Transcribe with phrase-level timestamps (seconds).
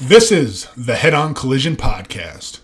[0.00, 2.58] This is the Head On Collision Podcast.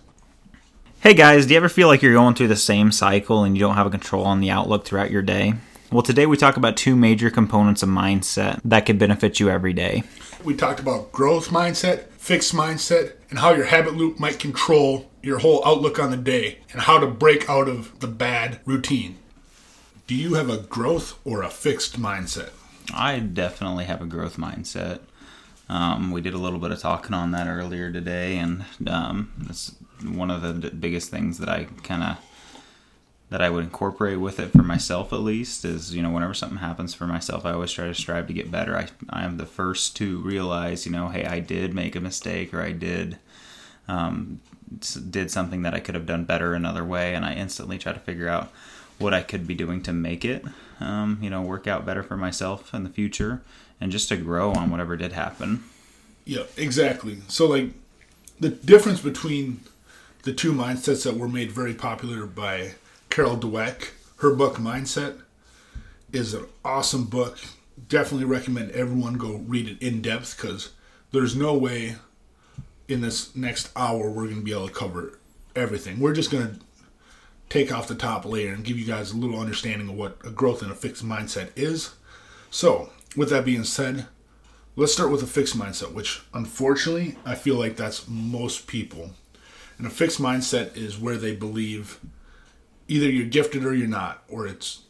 [1.00, 3.60] Hey guys, do you ever feel like you're going through the same cycle and you
[3.60, 5.55] don't have a control on the outlook throughout your day?
[5.92, 9.73] Well, today we talk about two major components of mindset that could benefit you every
[9.73, 10.03] day.
[10.43, 15.39] We talked about growth mindset, fixed mindset, and how your habit loop might control your
[15.39, 19.19] whole outlook on the day and how to break out of the bad routine.
[20.09, 22.51] Do you have a growth or a fixed mindset?
[22.93, 25.01] I definitely have a growth mindset.
[25.71, 29.72] Um, we did a little bit of talking on that earlier today, and um, that's
[30.03, 32.16] one of the d- biggest things that I kind of
[33.28, 36.59] that I would incorporate with it for myself at least is you know whenever something
[36.59, 38.76] happens for myself, I always try to strive to get better.
[38.76, 42.52] I I am the first to realize you know hey I did make a mistake
[42.52, 43.18] or I did
[43.87, 44.40] um,
[45.09, 48.00] did something that I could have done better another way, and I instantly try to
[48.00, 48.50] figure out
[48.98, 50.45] what I could be doing to make it,
[50.80, 53.40] um, you know, work out better for myself in the future,
[53.80, 55.64] and just to grow on whatever did happen.
[56.24, 57.18] Yeah, exactly.
[57.28, 57.70] So, like,
[58.38, 59.60] the difference between
[60.22, 62.72] the two mindsets that were made very popular by
[63.09, 65.20] Carol Dweck, her book Mindset,
[66.12, 67.39] is an awesome book.
[67.89, 70.70] Definitely recommend everyone go read it in depth because
[71.12, 71.97] there's no way
[72.89, 75.19] in this next hour we're going to be able to cover
[75.56, 76.00] everything.
[76.00, 76.61] We're just going to
[77.48, 80.31] take off the top layer and give you guys a little understanding of what a
[80.31, 81.94] growth and a fixed mindset is.
[82.50, 84.06] So, with that being said,
[84.77, 89.11] let's start with a fixed mindset, which unfortunately I feel like that's most people.
[89.78, 91.98] And a fixed mindset is where they believe
[92.88, 94.83] either you're gifted or you're not, or it's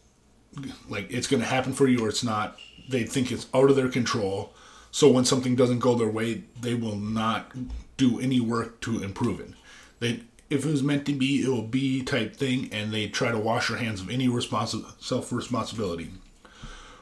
[0.89, 2.59] like it's going to happen for you or it's not.
[2.89, 4.53] They think it's out of their control.
[4.91, 7.53] So when something doesn't go their way, they will not
[7.97, 9.51] do any work to improve it.
[10.01, 13.31] They if it was meant to be, it will be type thing, and they try
[13.31, 16.11] to wash their hands of any responsi- self responsibility.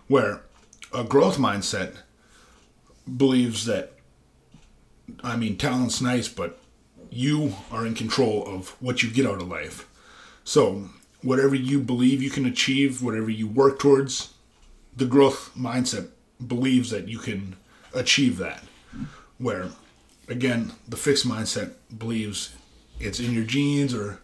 [0.06, 0.42] Where
[0.92, 1.97] a growth mindset
[3.17, 3.92] believes that,
[5.22, 6.58] I mean, talent's nice, but
[7.11, 9.89] you are in control of what you get out of life.
[10.45, 10.89] So,
[11.23, 14.35] whatever you believe you can achieve, whatever you work towards,
[14.96, 16.08] the growth mindset
[16.46, 17.57] believes that you can
[17.95, 18.63] achieve that.
[19.39, 19.68] Where,
[20.29, 22.55] again, the fixed mindset believes
[22.98, 24.20] it's in your genes or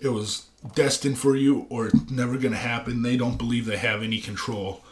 [0.00, 3.02] it was destined for you or it's never going to happen.
[3.02, 4.82] They don't believe they have any control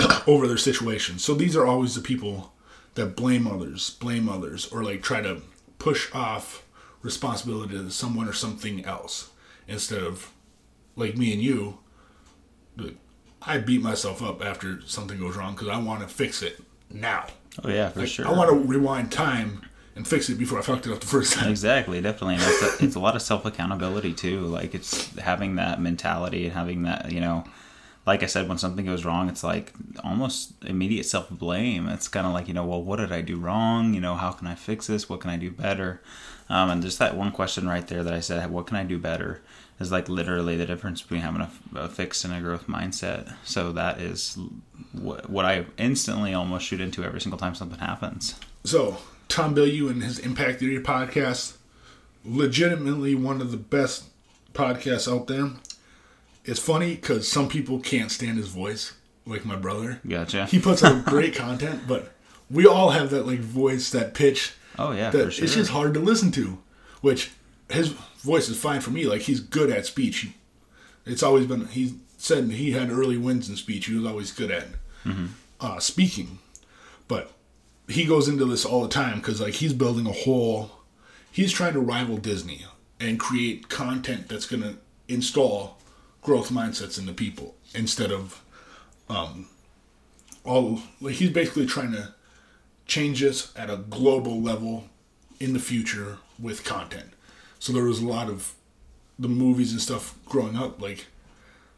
[0.26, 1.18] over their situation.
[1.18, 2.52] So these are always the people
[2.94, 5.42] that blame others, blame others, or like try to
[5.78, 6.64] push off
[7.02, 9.30] responsibility to someone or something else
[9.66, 10.32] instead of
[10.96, 11.78] like me and you.
[13.42, 17.26] I beat myself up after something goes wrong because I want to fix it now.
[17.64, 18.28] Oh yeah, for Like, sure.
[18.28, 19.62] I want to rewind time
[19.96, 21.50] and fix it before I fucked it up the first time.
[21.50, 22.34] Exactly, definitely.
[22.34, 24.40] And it's a, it's a lot of self accountability too.
[24.42, 27.44] Like it's having that mentality and having that, you know,
[28.06, 29.72] like I said, when something goes wrong, it's like
[30.02, 31.88] almost immediate self blame.
[31.88, 33.94] It's kind of like, you know, well, what did I do wrong?
[33.94, 35.08] You know, how can I fix this?
[35.08, 36.00] What can I do better?
[36.48, 38.98] Um, and just that one question right there that I said, what can I do
[38.98, 39.40] better?
[39.78, 43.34] Is like literally the difference between having a, a fixed and a growth mindset.
[43.44, 44.36] So that is
[44.92, 48.34] what, what I instantly almost shoot into every single time something happens.
[48.64, 51.56] So, Tom Bilyeu and his Impact Theory podcast,
[52.24, 54.04] legitimately one of the best
[54.52, 55.50] podcasts out there.
[56.50, 58.94] It's funny because some people can't stand his voice,
[59.24, 60.00] like my brother.
[60.06, 60.46] Gotcha.
[60.46, 62.12] He puts out great content, but
[62.50, 64.52] we all have that like voice, that pitch.
[64.78, 65.44] Oh yeah, that for sure.
[65.44, 66.58] it's just hard to listen to.
[67.02, 67.30] Which
[67.70, 67.88] his
[68.18, 69.04] voice is fine for me.
[69.04, 70.28] Like he's good at speech.
[71.06, 71.66] It's always been.
[71.68, 73.86] He said he had early wins in speech.
[73.86, 74.66] He was always good at
[75.04, 75.26] Mm-hmm.
[75.60, 76.40] uh, speaking,
[77.08, 77.32] but
[77.88, 80.72] he goes into this all the time because like he's building a whole.
[81.32, 82.66] He's trying to rival Disney
[82.98, 84.76] and create content that's going to
[85.08, 85.78] install
[86.22, 88.42] growth mindsets in the people instead of
[89.08, 89.48] um,
[90.44, 90.80] all.
[91.00, 92.14] Like he's basically trying to
[92.86, 94.84] change this at a global level
[95.38, 97.10] in the future with content.
[97.58, 98.54] So there was a lot of
[99.18, 100.80] the movies and stuff growing up.
[100.80, 101.06] Like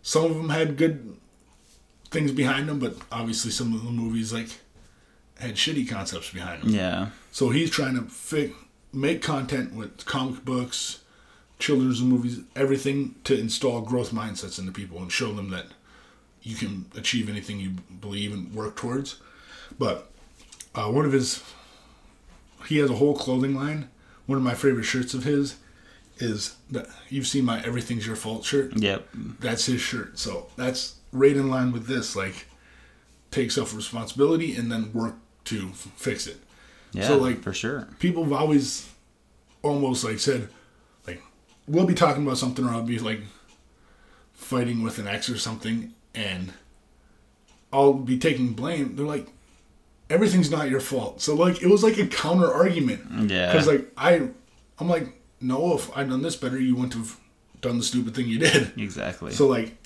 [0.02, 1.16] some of them had good
[2.10, 4.48] things behind them, but obviously some of the movies like
[5.38, 6.70] had shitty concepts behind them.
[6.70, 7.08] Yeah.
[7.32, 8.52] So he's trying to fi-
[8.92, 11.01] make content with comic books,
[11.62, 15.66] children's movies, everything to install growth mindsets into people and show them that
[16.42, 17.70] you can achieve anything you
[18.00, 19.20] believe and work towards.
[19.78, 20.10] But
[20.74, 21.40] uh, one of his,
[22.66, 23.88] he has a whole clothing line.
[24.26, 25.54] One of my favorite shirts of his
[26.18, 28.76] is that you've seen my "Everything's Your Fault" shirt.
[28.76, 29.08] Yep.
[29.38, 30.18] That's his shirt.
[30.18, 32.16] So that's right in line with this.
[32.16, 32.46] Like,
[33.30, 35.14] take self responsibility and then work
[35.44, 36.38] to f- fix it.
[36.92, 37.06] Yeah.
[37.06, 37.88] So, like, for sure.
[38.00, 38.88] people have always
[39.62, 40.48] almost like said
[41.66, 43.20] we'll be talking about something or I'll be like
[44.32, 46.52] fighting with an ex or something and
[47.72, 48.96] I'll be taking blame.
[48.96, 49.28] They're like
[50.10, 51.20] everything's not your fault.
[51.20, 53.30] So like it was like a counter argument.
[53.30, 53.52] Yeah.
[53.52, 54.28] Because like I,
[54.78, 55.08] I'm like,
[55.40, 57.18] no, if I'd done this better, you wouldn't have
[57.60, 58.72] done the stupid thing you did.
[58.78, 59.32] Exactly.
[59.32, 59.76] So like,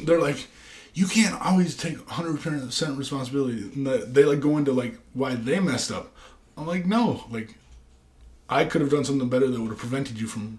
[0.00, 0.46] they're like,
[0.94, 3.62] you can't always take 100 percent responsibility.
[3.74, 6.12] And they- they like go into like why they messed up.
[6.56, 7.54] I'm like, no, like,
[8.48, 10.58] I could have done something better that would have prevented you from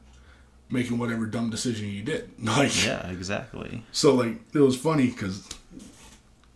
[0.70, 2.30] making whatever dumb decision you did.
[2.44, 3.84] Like, yeah, exactly.
[3.92, 5.48] so like it was funny because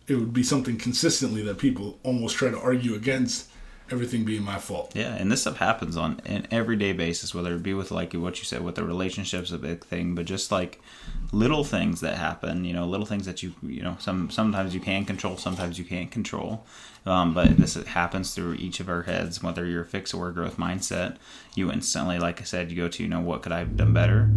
[0.08, 3.48] it would be something consistently that people almost try to argue against
[3.92, 4.92] everything being my fault.
[4.94, 8.38] Yeah, and this stuff happens on an everyday basis, whether it be with like what
[8.38, 10.80] you said with the relationships, a big thing, but just like
[11.30, 12.64] little things that happen.
[12.64, 15.84] You know, little things that you you know some sometimes you can control, sometimes you
[15.84, 16.64] can't control.
[17.04, 19.42] Um, but this happens through each of our heads.
[19.42, 21.16] Whether you're a fix or growth mindset,
[21.54, 23.92] you instantly, like I said, you go to you know what could I have done
[23.92, 24.30] better,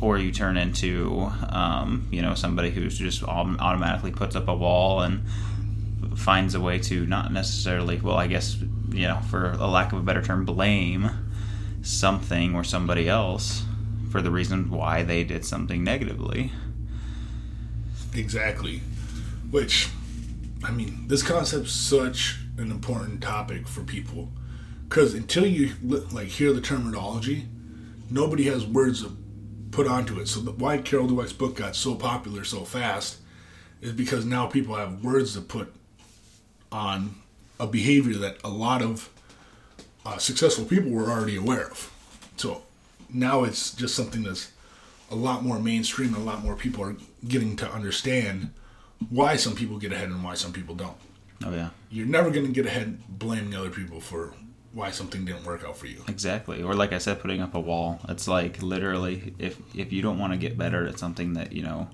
[0.00, 4.54] or you turn into um, you know somebody who's just au- automatically puts up a
[4.54, 5.24] wall and
[6.16, 8.56] finds a way to not necessarily well i guess
[8.90, 11.10] you know for a lack of a better term blame
[11.82, 13.64] something or somebody else
[14.10, 16.52] for the reason why they did something negatively
[18.14, 18.82] Exactly.
[19.50, 19.88] Which,
[20.64, 24.30] I mean, this concept's such an important topic for people
[24.88, 27.46] because until you like hear the terminology,
[28.10, 29.16] nobody has words to
[29.70, 30.28] put onto it.
[30.28, 33.18] So the, why Carol Dweck's book got so popular so fast
[33.80, 35.74] is because now people have words to put
[36.72, 37.14] on
[37.60, 39.08] a behavior that a lot of
[40.04, 41.92] uh, successful people were already aware of.
[42.36, 42.62] So
[43.12, 44.50] now it's just something that's
[45.10, 46.96] a lot more mainstream and a lot more people are
[47.28, 48.50] getting to understand
[49.10, 50.96] why some people get ahead and why some people don't.
[51.44, 54.32] oh yeah You're never going to get ahead blaming other people for
[54.72, 56.02] why something didn't work out for you.
[56.08, 60.00] exactly or like i said putting up a wall it's like literally if if you
[60.00, 61.88] don't want to get better at something that you know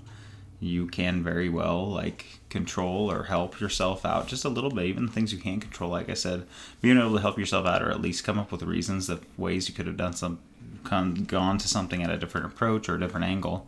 [0.59, 5.07] you can very well like control or help yourself out just a little bit even
[5.07, 6.45] things you can't control like i said
[6.81, 9.69] being able to help yourself out or at least come up with reasons of ways
[9.69, 10.39] you could have done some
[10.83, 13.67] come, gone to something at a different approach or a different angle.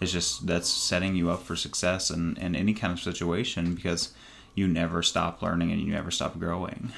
[0.00, 4.12] Is just that's setting you up for success in, in any kind of situation because
[4.54, 6.92] you never stop learning and you never stop growing.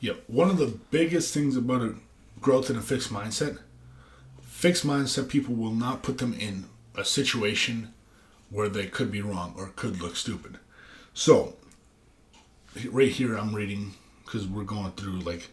[0.00, 1.94] Yeah One of the biggest things about a
[2.40, 3.58] growth in a fixed mindset,
[4.40, 7.92] fixed mindset people will not put them in a situation
[8.50, 10.58] where they could be wrong or could look stupid.
[11.14, 11.54] So,
[12.90, 13.94] right here I'm reading
[14.24, 15.48] because we're going through like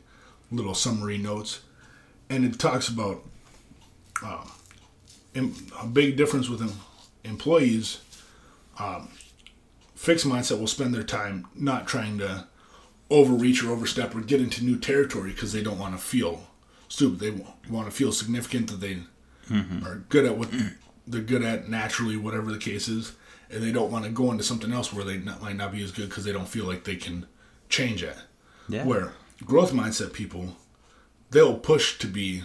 [0.52, 1.62] little summary notes,
[2.30, 3.24] and it talks about
[4.24, 4.46] uh,
[5.36, 6.80] em- a big difference with em-
[7.24, 8.00] employees.
[8.80, 9.10] Um,
[9.96, 12.48] fixed mindset will spend their time not trying to
[13.10, 16.48] overreach or overstep or get into new territory because they don't want to feel
[16.90, 17.20] stupid.
[17.20, 18.98] They want to feel significant that they
[19.86, 20.50] are good at what
[21.08, 23.14] they're good at naturally, whatever the case is,
[23.50, 25.84] and they don't want to go into something else where they not, might not be
[25.84, 27.26] as good because they don't feel like they can
[27.70, 28.18] change it.
[28.68, 29.14] yeah Where
[29.46, 30.56] growth mindset people,
[31.32, 32.44] they'll push to be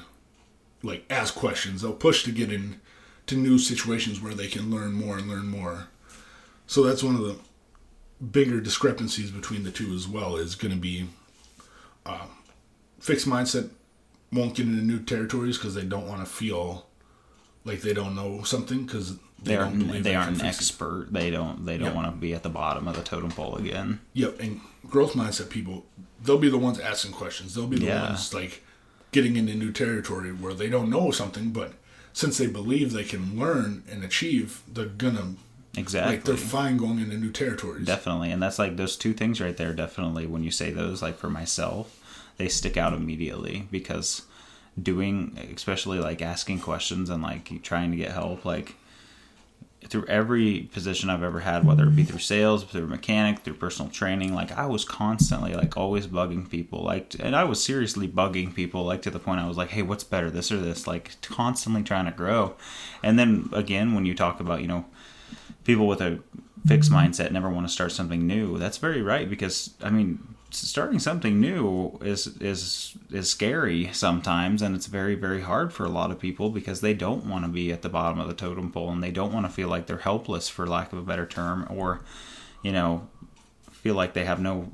[0.83, 1.83] like ask questions.
[1.83, 2.81] They'll push to get in
[3.27, 5.89] to new situations where they can learn more and learn more.
[6.67, 7.37] So that's one of the
[8.25, 10.37] bigger discrepancies between the two as well.
[10.37, 11.09] Is going to be
[12.05, 12.27] uh,
[13.01, 13.71] fixed mindset
[14.33, 16.88] won't get into new territories because they don't want to feel
[17.69, 21.31] like they don't know something because they, they don't aren't they aren't an expert they
[21.31, 21.95] don't they don't Yeah.
[21.95, 25.49] want to be at the bottom of the totem pole again Yep, and growth mindset
[25.51, 25.85] people,
[26.25, 27.55] they'll be the ones asking questions.
[27.55, 28.03] They'll be the Yeah.
[28.09, 28.65] ones like
[29.13, 31.75] getting into new territory where they don't know something, but
[32.13, 35.35] since they believe they can learn and achieve, they're gonna
[35.77, 37.87] exactly like they're fine going into new territories.
[37.87, 41.17] definitely and that's like those two things right there definitely when you say those like
[41.17, 41.95] for myself
[42.39, 44.23] they stick out immediately because
[44.83, 48.75] doing especially like asking questions and like trying to get help like
[49.87, 53.91] through every position I've ever had, whether it be through sales, through mechanic, through personal
[53.91, 58.55] training, like I was constantly like always bugging people, like, and I was seriously bugging
[58.55, 61.21] people, like to the point I was like, hey, what's better, this or this, like
[61.23, 62.57] constantly trying to grow.
[63.03, 64.85] And then again, when you talk about, you know,
[65.65, 66.19] people with a
[66.67, 70.99] fixed mindset never want to start something new, that's very right because I mean, starting
[70.99, 76.11] something new is is is scary sometimes and it's very very hard for a lot
[76.11, 78.91] of people because they don't want to be at the bottom of the totem pole
[78.91, 81.67] and they don't want to feel like they're helpless for lack of a better term
[81.69, 82.01] or
[82.63, 83.07] you know
[83.73, 84.71] feel like they have no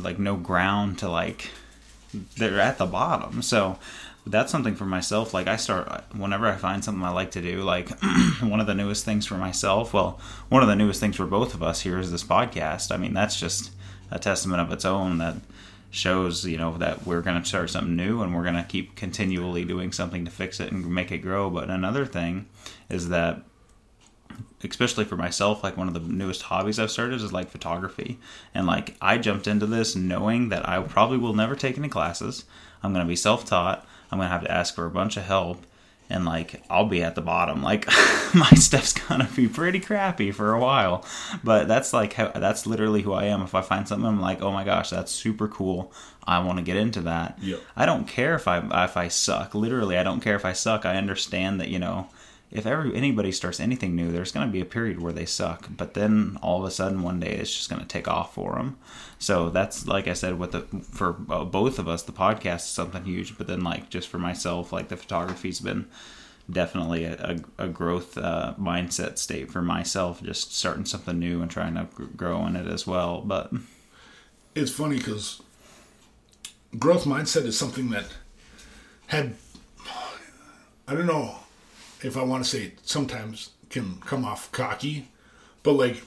[0.00, 1.50] like no ground to like
[2.36, 3.40] they're at the bottom.
[3.42, 3.78] So
[4.26, 5.32] that's something for myself.
[5.32, 7.88] Like i start whenever i find something i like to do like
[8.40, 11.54] one of the newest things for myself well one of the newest things for both
[11.54, 12.92] of us here is this podcast.
[12.92, 13.70] I mean that's just
[14.12, 15.36] a testament of its own that
[15.90, 18.96] shows you know that we're going to start something new and we're going to keep
[18.96, 22.46] continually doing something to fix it and make it grow but another thing
[22.88, 23.42] is that
[24.64, 28.18] especially for myself, like one of the newest hobbies I've started is like photography.
[28.54, 32.44] And like I jumped into this knowing that I probably will never take any classes.
[32.82, 33.86] I'm going to be self taught.
[34.10, 35.64] I'm going to have to ask for a bunch of help.
[36.12, 37.62] And like I'll be at the bottom.
[37.62, 37.86] Like
[38.34, 41.04] my stuff's gonna be pretty crappy for a while,
[41.42, 43.40] but that's like how that's literally who I am.
[43.42, 45.92] If I find something, I'm like, oh my gosh, that's super cool.
[46.24, 47.38] I want to get into that.
[47.40, 47.60] Yep.
[47.76, 49.54] I don't care if I if I suck.
[49.54, 50.84] Literally, I don't care if I suck.
[50.84, 52.08] I understand that you know
[52.52, 55.68] if ever anybody starts anything new, there's going to be a period where they suck,
[55.74, 58.54] but then all of a sudden one day it's just going to take off for
[58.56, 58.76] them.
[59.18, 62.64] So that's like I said, with the for uh, both of us, the podcast is
[62.64, 63.38] something huge.
[63.38, 65.86] But then like just for myself, like the photography's been
[66.50, 71.50] definitely a, a, a growth uh, mindset state for myself, just starting something new and
[71.50, 73.22] trying to grow in it as well.
[73.22, 73.52] But
[74.54, 75.40] it's funny because
[76.78, 78.06] growth mindset is something that
[79.06, 79.36] had
[80.86, 81.36] I don't know
[82.02, 85.08] if I want to say it, sometimes can come off cocky,
[85.62, 86.02] but like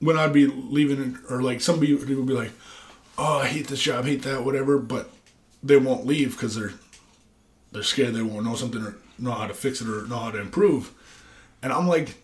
[0.00, 2.52] when I'd be leaving it, or like somebody would be like,
[3.16, 5.10] "Oh, I hate this job, hate that, whatever," but
[5.62, 6.74] they won't leave because they're
[7.72, 10.30] they're scared they won't know something or know how to fix it or know how
[10.30, 10.92] to improve.
[11.62, 12.14] And I'm like,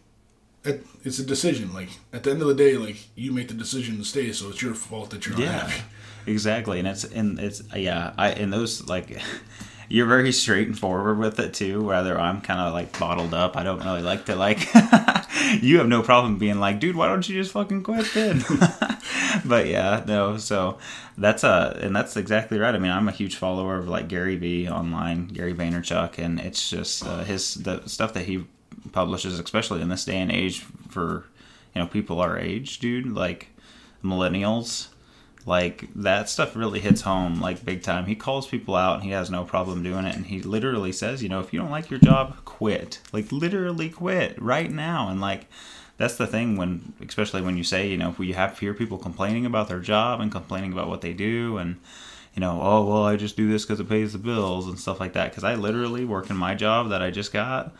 [0.65, 1.73] it's a decision.
[1.73, 4.51] Like at the end of the day, like you make the decision to stay, so
[4.51, 5.83] it's your fault that you're not yeah, happy.
[6.27, 6.79] exactly.
[6.79, 8.13] And it's and it's yeah.
[8.17, 9.19] I and those like.
[9.93, 11.85] You're very straight and forward with it too.
[11.85, 14.67] Whether I'm kind of like bottled up, I don't really like to like.
[15.61, 18.43] you have no problem being like, dude, why don't you just fucking quit then?
[19.45, 20.39] but yeah, no.
[20.39, 20.79] So
[21.19, 22.75] that's uh and that's exactly right.
[22.75, 26.71] I mean, I'm a huge follower of like Gary Vee online, Gary Vaynerchuk, and it's
[26.71, 28.47] just uh, his the stuff that he
[28.93, 31.27] publishes, especially in this day and age for
[31.75, 33.49] you know people our age, dude, like
[34.03, 34.89] millennials
[35.45, 38.07] like that stuff really hits home like big time.
[38.07, 40.15] He calls people out and he has no problem doing it.
[40.15, 43.01] And he literally says you know if you don't like your job quit.
[43.13, 45.09] Like literally quit right now.
[45.09, 45.47] And like
[45.97, 48.99] that's the thing when especially when you say you know if we have hear people
[48.99, 51.77] complaining about their job and complaining about what they do and
[52.35, 55.01] you know oh well i just do this because it pays the bills and stuff
[55.01, 55.31] like that.
[55.31, 57.73] Because i literally work in my job that i just got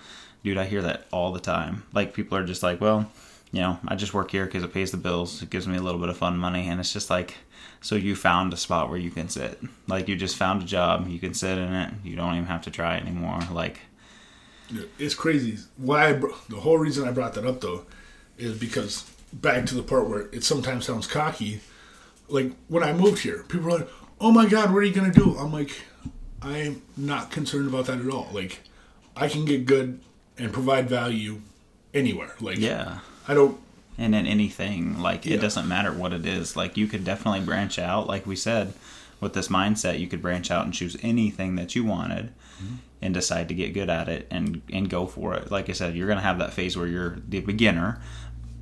[0.45, 1.85] dude i hear that all the time.
[1.93, 3.11] Like people are just like well
[3.51, 5.43] you know i just work here because it pays the bills.
[5.43, 6.69] It gives me a little bit of fun money.
[6.69, 7.37] And it's just like
[7.83, 9.61] so you found a spot where you can sit.
[9.89, 11.09] Like you just found a job.
[11.09, 11.93] You can sit in it.
[12.05, 13.41] You don't even have to try anymore.
[13.51, 13.81] Like
[14.99, 15.59] it's crazy.
[15.77, 17.85] Why I, the whole reason i brought that up though
[18.39, 21.61] is because back to the part where it sometimes sounds cocky.
[22.29, 23.89] Like when i moved here people are like
[24.21, 25.37] oh my god what are you gonna do?
[25.37, 25.83] I'm like
[26.41, 28.29] i'm not concerned about that at all.
[28.33, 28.61] Like
[29.17, 30.01] i can get good
[30.39, 31.41] and provide value
[31.93, 32.35] anywhere.
[32.41, 33.01] Like yeah.
[33.27, 33.61] I don't
[34.03, 35.37] and in anything like Yeah.
[35.37, 38.73] it doesn't matter what it is like you could definitely branch out like we said
[39.21, 42.33] with this mindset you could branch out and choose anything that you wanted
[42.63, 42.77] mm-hmm.
[43.01, 45.95] and decide to get good at it and and go for it like i said
[45.95, 48.01] you're gonna have that phase where you're the beginner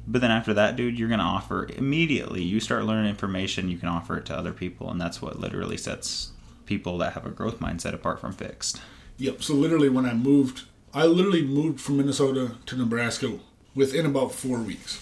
[0.06, 3.88] but then after that dude you're gonna offer immediately you start learning information you can
[3.88, 6.32] offer it to other people and that's what literally sets
[6.66, 8.80] people that have a growth mindset apart from fixed
[9.20, 9.42] Yep.
[9.42, 10.62] So literally, when I moved,
[10.94, 13.38] I literally moved from Minnesota to Nebraska
[13.75, 14.99] within about four weeks.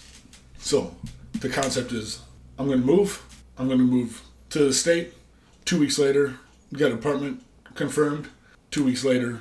[0.69, 0.95] So
[1.41, 2.21] the concept is,
[2.59, 3.25] I'm going to move.
[3.57, 4.21] I'm going to move
[4.51, 5.15] to the state.
[5.65, 6.35] Two weeks later,
[6.75, 8.29] got an apartment confirmed.
[8.71, 9.41] Two weeks later,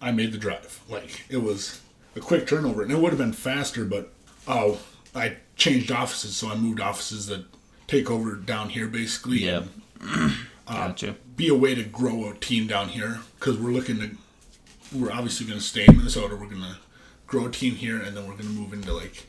[0.00, 0.80] I made the drive.
[0.88, 1.80] Like it was
[2.14, 4.12] a quick turnover, and it would have been faster, but
[4.46, 4.78] oh,
[5.12, 7.46] I changed offices, so I moved offices that
[7.88, 9.38] take over down here, basically.
[9.38, 9.64] yep
[10.02, 10.30] uh,
[10.68, 14.10] gotcha be a way to grow a team down here because we're looking to
[14.96, 16.76] we're obviously going to stay in minnesota we're going to
[17.26, 19.26] grow a team here and then we're going to move into like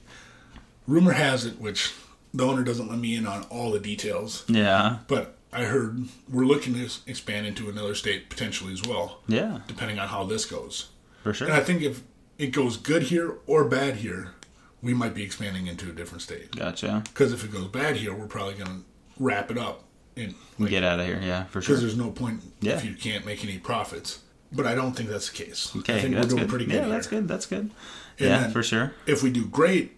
[0.92, 1.94] rumor has it which
[2.34, 6.46] the owner doesn't let me in on all the details yeah but i heard we're
[6.46, 10.90] looking to expand into another state potentially as well yeah depending on how this goes
[11.24, 12.02] for sure and i think if
[12.38, 14.34] it goes good here or bad here
[14.82, 18.14] we might be expanding into a different state gotcha because if it goes bad here
[18.14, 18.84] we're probably going to
[19.20, 19.84] wrap it up
[20.18, 20.34] and
[20.68, 22.74] get out of here yeah for sure because there's no point Yeah.
[22.74, 24.20] if you can't make any profits.
[24.54, 25.72] But I don't think that's the case.
[25.74, 26.50] I Okay, think that's we're doing good.
[26.50, 26.90] pretty good yeah, here.
[26.90, 27.26] that's good.
[27.30, 27.72] That's good.
[28.20, 28.92] And yeah, for sure.
[29.06, 29.94] If we do great,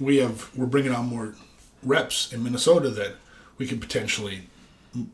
[0.00, 1.34] we have we're bringing on more
[1.82, 3.14] reps in Minnesota that
[3.58, 4.48] we could potentially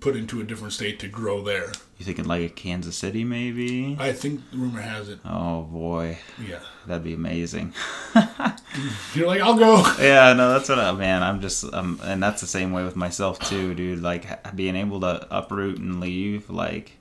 [0.00, 1.72] put into a different state to grow there.
[1.98, 3.96] You thinking like a Kansas City, maybe?
[3.98, 5.18] I think the rumor has it.
[5.24, 7.74] Oh boy, Yeah, that'd be amazing.
[9.14, 9.76] you're like I'll go.
[10.00, 11.22] yeah, no, that's what I man.
[11.22, 14.02] I'm just, um, and that's the same way with myself too, dude.
[14.02, 16.92] Like being able to uproot and leave, like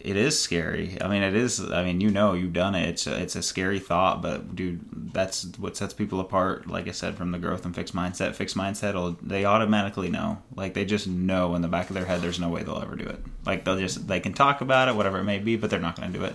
[0.00, 0.96] it is scary.
[1.00, 1.60] I mean, it is.
[1.60, 2.88] I mean, you know, you've done it.
[2.88, 4.80] It's a, it's a scary thought, but dude,
[5.12, 6.66] that's what sets people apart.
[6.66, 8.34] Like I said, from the growth and fixed mindset.
[8.34, 10.42] Fixed mindset, they automatically know.
[10.54, 12.96] Like they just know in the back of their head, there's no way they'll ever
[12.96, 13.20] do it.
[13.44, 15.96] Like they'll just they can talk about it, whatever it may be, but they're not
[15.96, 16.34] going to do it.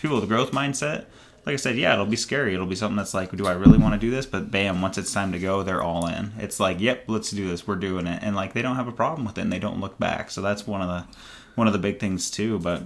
[0.00, 1.06] People with growth mindset,
[1.46, 2.54] like I said, yeah, it'll be scary.
[2.54, 4.26] It'll be something that's like, do I really want to do this?
[4.26, 6.32] But bam, once it's time to go, they're all in.
[6.38, 7.66] It's like, yep, let's do this.
[7.66, 9.42] We're doing it, and like they don't have a problem with it.
[9.42, 10.30] and They don't look back.
[10.30, 11.16] So that's one of the
[11.54, 12.58] one of the big things too.
[12.58, 12.84] But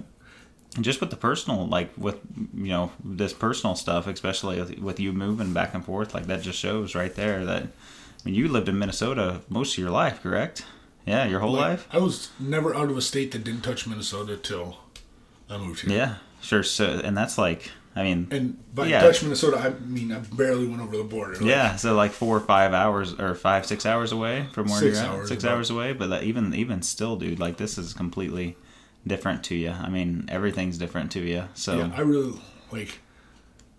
[0.81, 2.19] just with the personal, like with
[2.53, 6.59] you know this personal stuff, especially with you moving back and forth, like that just
[6.59, 7.63] shows right there that.
[7.63, 10.65] I mean, you lived in Minnesota most of your life, correct?
[11.05, 11.87] Yeah, your whole Like, life.
[11.91, 14.79] I was never out of a state that didn't touch Minnesota till
[15.47, 15.91] I moved here.
[15.91, 16.63] Yeah, sure.
[16.63, 19.01] So, and that's like, I mean, And by Yeah.
[19.01, 21.33] touch Minnesota, I mean I barely went over the border.
[21.35, 24.83] Like, Yeah, so like four or five hours or five, six hours away from where
[24.83, 25.05] you're at.
[25.07, 25.53] hours six about.
[25.53, 28.57] hours away, but that even even still, dude, like this is completely
[29.07, 29.71] different to you.
[29.71, 31.43] I mean, everything's different to you.
[31.53, 32.33] So Yeah, I really
[32.71, 32.99] like.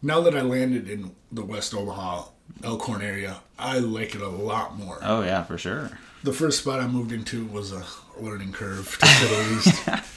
[0.03, 2.25] Now that I landed in the West Omaha
[2.63, 4.99] Elkhorn area, I like it a lot more.
[5.03, 5.91] oh yeah, for sure.
[6.23, 7.85] The first spot I moved into was a
[8.21, 9.89] learning curve, to say the least.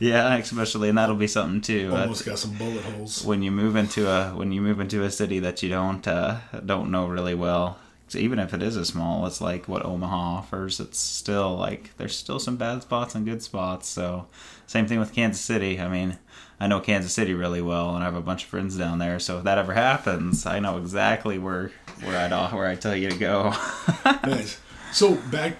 [0.00, 1.90] Yeah, especially, and that'll be something too.
[1.92, 3.24] uh, Almost got some bullet holes.
[3.24, 6.38] when you move into a when you move into a city that you don't uh,
[6.66, 7.78] don't know really well.
[8.12, 10.80] So even if it is a small, it's like what Omaha offers.
[10.80, 13.88] It's still like there's still some bad spots and good spots.
[13.88, 14.26] So
[14.66, 15.80] same thing with Kansas City.
[15.80, 16.18] I mean,
[16.60, 19.18] I know Kansas City really well, and I have a bunch of friends down there.
[19.18, 21.72] So if that ever happens, I know exactly where
[22.04, 23.54] where I uh, where I tell you to go.
[24.26, 24.60] Nice.
[24.92, 25.56] So back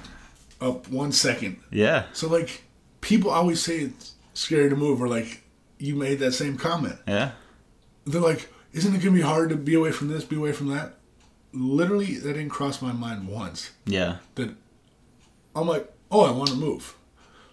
[0.60, 1.56] up one second.
[1.70, 2.64] yeah, So like,
[3.00, 5.42] people always say it's scary to move, or like
[5.78, 6.96] you made that same comment.
[7.08, 7.30] yeah,
[8.04, 10.68] They're like, "Isn't it gonna be hard to be away from this, be away from
[10.68, 10.94] that?"
[11.52, 13.70] Literally, that didn't cross my mind once.
[13.86, 14.54] yeah, that
[15.54, 16.96] I'm like, oh, I want to move.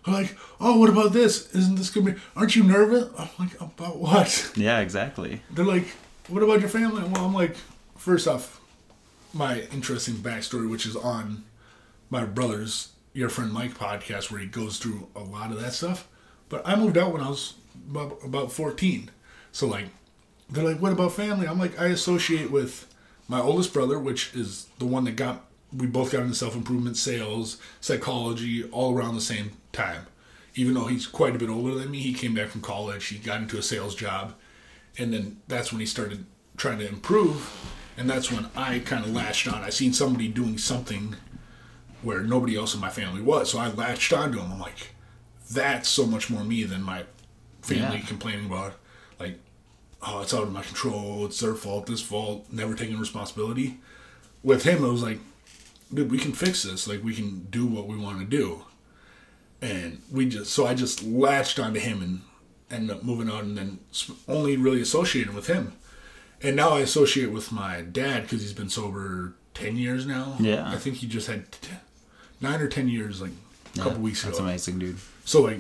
[0.06, 1.54] I'm like, oh, what about this?
[1.54, 2.20] Isn't this gonna be?
[2.36, 3.10] Aren't you nervous?
[3.18, 4.54] I'm like, about what?
[4.56, 5.42] yeah, exactly.
[5.52, 5.88] They're like,
[6.30, 7.04] what about your family?
[7.04, 7.56] Well, I'm like,
[7.98, 8.62] first off,
[9.34, 11.44] my interesting backstory, which is on
[12.10, 16.08] my brother's Your Friend Mike podcast, where he goes through a lot of that stuff.
[16.48, 17.54] But I moved out when I was
[17.90, 19.12] about, about 14.
[19.52, 19.86] So, like,
[20.50, 21.46] they're like, what about family?
[21.48, 22.89] I'm like, I associate with
[23.30, 26.98] my oldest brother, which is the one that got, we both got into self improvement,
[26.98, 30.08] sales, psychology, all around the same time.
[30.56, 33.18] Even though he's quite a bit older than me, he came back from college, he
[33.18, 34.34] got into a sales job,
[34.98, 36.26] and then that's when he started
[36.58, 37.50] trying to improve
[37.96, 41.16] and that's when i kind of latched on i seen somebody doing something
[42.02, 44.90] where nobody else in my family was so i latched onto him i'm like
[45.52, 47.04] that's so much more me than my
[47.62, 48.06] family Yeah.
[48.08, 48.74] complaining about
[49.22, 49.40] like
[50.08, 53.78] oh it's out of my control it's their fault this fault never taking responsibility
[54.44, 55.20] with him it was like
[55.94, 58.64] dude we can fix this like we can do what we want to do
[59.62, 62.22] and we just so i just latched onto him and
[62.72, 63.80] ended up moving on and then
[64.28, 65.74] only really associated with him
[66.42, 70.70] and now i associate with my dad because he's been sober 10 years now Yeah.
[70.70, 71.70] i think he just had t-
[72.40, 73.32] nine or 10 years like
[73.76, 74.98] a couple weeks That's ago That's amazing, dude.
[75.26, 75.60] so like,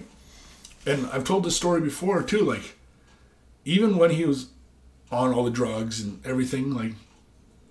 [0.86, 2.40] and I've told this story before too.
[2.40, 2.76] Like,
[3.70, 4.50] even when he was
[5.12, 6.94] on all the drugs and everything, like,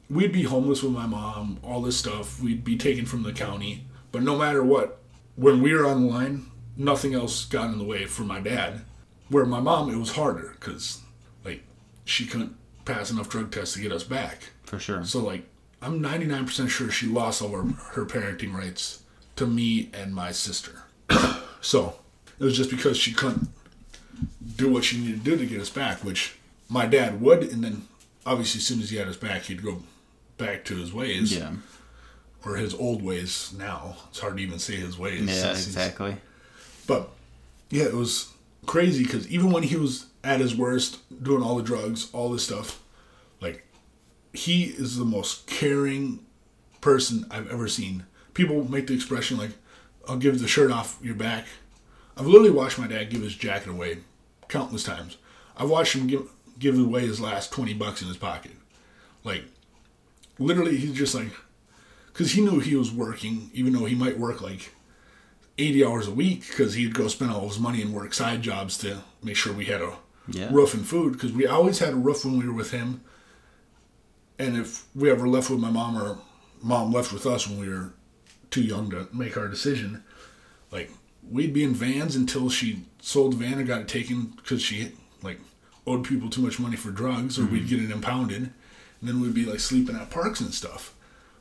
[0.08, 2.40] we'd be homeless with my mom, all this stuff.
[2.40, 3.84] We'd be taken from the county.
[4.12, 5.00] But no matter what,
[5.34, 8.82] when we were on the line, nothing else got in the way for my dad.
[9.28, 11.02] Where my mom, it was harder because,
[11.44, 11.62] like,
[12.04, 14.50] she couldn't pass enough drug tests to get us back.
[14.64, 15.04] For sure.
[15.04, 15.44] So like,
[15.82, 19.02] I'm 99% sure she lost all her, her parenting rights
[19.36, 20.82] to me and my sister.
[21.60, 21.96] so
[22.38, 23.48] it was just because she couldn't
[24.56, 26.36] do what she needed to do to get us back, which
[26.68, 27.86] my dad would, and then
[28.26, 29.82] obviously as soon as he had us back, he'd go
[30.36, 31.52] back to his ways Yeah.
[32.44, 33.52] or his old ways.
[33.56, 35.22] Now it's hard to even say his ways.
[35.22, 36.16] Yeah, exactly.
[36.86, 37.10] but
[37.70, 38.32] yeah, it was
[38.66, 42.44] crazy because even when he was at his worst, doing all the drugs, all this
[42.44, 42.82] stuff,
[43.40, 43.64] like
[44.32, 46.20] he is the most caring
[46.80, 48.04] person I've ever seen.
[48.34, 49.50] People make the expression like,
[50.08, 51.46] "I'll give the shirt off your back."
[52.16, 53.98] I've literally watched my dad give his jacket away
[54.48, 55.16] countless times.
[55.56, 58.52] I've watched him give give away his last twenty bucks in his pocket.
[59.24, 59.44] Like,
[60.38, 61.30] literally, he's just like,
[62.12, 64.72] because he knew he was working, even though he might work like
[65.58, 68.78] 80 hours a week because he'd go spend all his money and work side jobs
[68.78, 69.96] to make sure we had a
[70.28, 70.48] Yeah.
[70.52, 73.00] roof and food because we always had a roof when we were with him.
[74.38, 76.18] And if we ever left with my mom or
[76.62, 77.92] mom left with us when we were
[78.50, 80.04] too young to make our decision,
[80.70, 80.90] like
[81.22, 84.92] we'd be in vans until she sold the van and got it taken because she
[85.22, 85.40] like
[85.86, 87.68] owed people too much money for drugs or we'd mm-hmm.
[87.68, 88.52] get it impounded.
[89.00, 90.94] And then we'd be like sleeping at parks and stuff.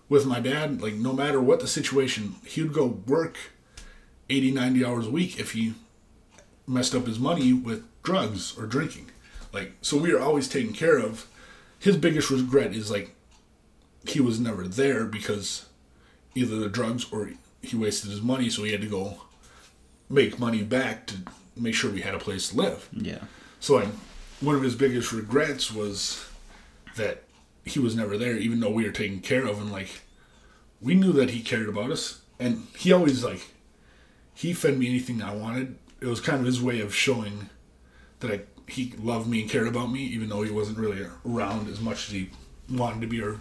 [0.10, 3.38] With my dad like no matter what the situation he would go work
[4.30, 5.74] 80 90 hours a week if he
[6.66, 9.12] messed up his money with drugs or drinking.
[9.54, 11.28] Like so we were always taken care of.
[11.80, 13.12] His biggest regret is like
[14.06, 15.68] he was never there because
[16.36, 19.22] either the drugs or he wasted his money so he had to go
[20.10, 21.16] make money back to
[21.56, 23.20] make sure we had a place to live Yeah.
[23.60, 23.90] so like
[24.40, 26.24] one of his biggest regrets was
[26.96, 27.24] that
[27.66, 29.90] he was never there, even though we were taken care of, and like
[30.80, 33.48] we knew that he cared about us, and he always like
[34.34, 35.76] he fed me anything I wanted.
[36.00, 37.50] It was kind of his way of showing
[38.20, 41.68] that I he loved me and cared about me, even though he wasn't really around
[41.68, 42.30] as much as he
[42.70, 43.40] wanted to be or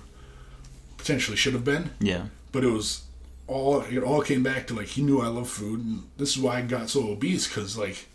[0.97, 1.91] potentially should have been.
[2.01, 2.27] Yeah.
[2.53, 3.03] But it was
[3.49, 6.43] all it all came back to like he knew I love food, and this is
[6.43, 8.07] why I got so obese because like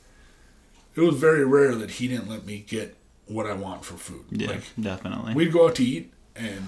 [0.95, 4.25] it was very rare that he didn't let me get what I want for food.
[4.29, 4.49] Yeah.
[4.49, 5.33] Like definitely.
[5.33, 6.67] we'd go out to eat, and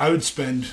[0.00, 0.68] I would spend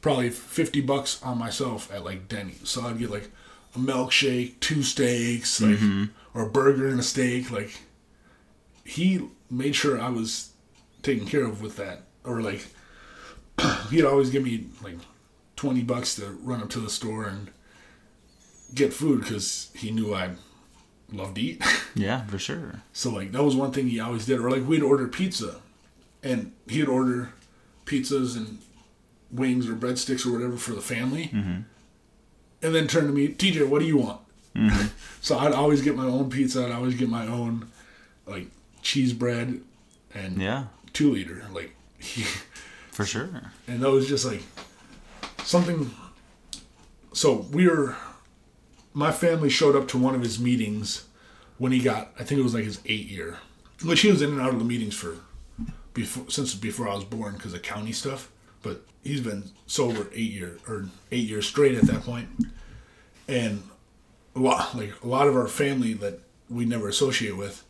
[0.00, 2.68] probably fifty bucks on myself at like Denny's.
[2.68, 3.30] So I'd get like
[3.74, 6.04] a milkshake, two steaks, like mm-hmm.
[6.34, 7.50] or a burger and a steak.
[7.50, 7.72] Like
[8.84, 10.52] he made sure I was
[11.02, 12.66] taken care of with that, or like
[13.90, 14.96] he'd always give me like
[15.60, 17.50] twenty bucks to run up to the store and
[18.74, 20.30] get food because he knew I
[21.12, 21.62] loved to eat.
[21.94, 22.82] yeah, for sure.
[22.94, 24.38] So like that was one thing he always did.
[24.40, 25.60] Or like we'd order pizza,
[26.22, 27.32] and he'd order
[27.84, 28.58] pizzas and
[29.30, 31.60] wings or breadsticks or whatever for the family, Mm-hmm.
[32.62, 34.20] and then turn to me, TJ, what do you want?
[35.20, 36.64] so I'd always get my own pizza.
[36.64, 37.68] I'd always get my own
[38.26, 38.46] like
[38.82, 39.60] cheese bread
[40.14, 41.44] and Yeah, two liter.
[41.52, 42.22] Like he,
[42.92, 43.28] for sure.
[43.68, 44.42] and that was just like
[45.50, 45.90] something.
[47.12, 47.96] So we were,
[48.94, 51.06] my family showed up to one of his meetings
[51.58, 53.38] when he got, I think it was like his eight year,
[53.84, 55.16] which he was in and out of the meetings for
[55.92, 58.30] before since before I was born because of county stuff.
[58.62, 62.28] But he's been sober eight years or eight years straight at that point,
[63.26, 63.64] and
[64.36, 67.64] a lot like a lot of our family that we never associate with